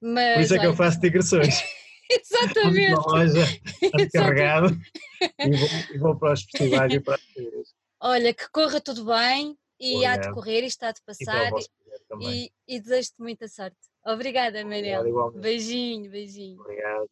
Mas, 0.00 0.34
Por 0.34 0.42
isso 0.42 0.54
é 0.54 0.58
que 0.58 0.66
eu 0.66 0.74
faço 0.74 1.00
digressões. 1.00 1.62
Exatamente. 2.20 2.94
Loja, 2.94 3.44
carregado 4.12 4.76
e 5.38 5.56
vou, 5.56 5.68
e 5.94 5.98
vou 5.98 6.16
para 6.16 6.32
os 6.32 6.42
festivais 6.42 6.92
e 6.92 7.00
para 7.00 7.14
as 7.14 7.22
feiras. 7.22 7.74
Olha, 8.00 8.34
que 8.34 8.48
corra 8.50 8.80
tudo 8.80 9.04
bem 9.04 9.56
e 9.78 10.04
há 10.04 10.16
de 10.16 10.32
correr 10.32 10.62
e 10.62 10.66
está 10.66 10.92
de 10.92 11.00
passar 11.02 11.50
e, 12.20 12.44
e, 12.44 12.52
e 12.68 12.80
desejo-te 12.80 13.20
muita 13.20 13.48
sorte. 13.48 13.76
Obrigada, 14.04 14.64
Manel. 14.64 15.30
Beijinho, 15.32 16.10
beijinho. 16.10 16.60
Obrigado. 16.60 17.08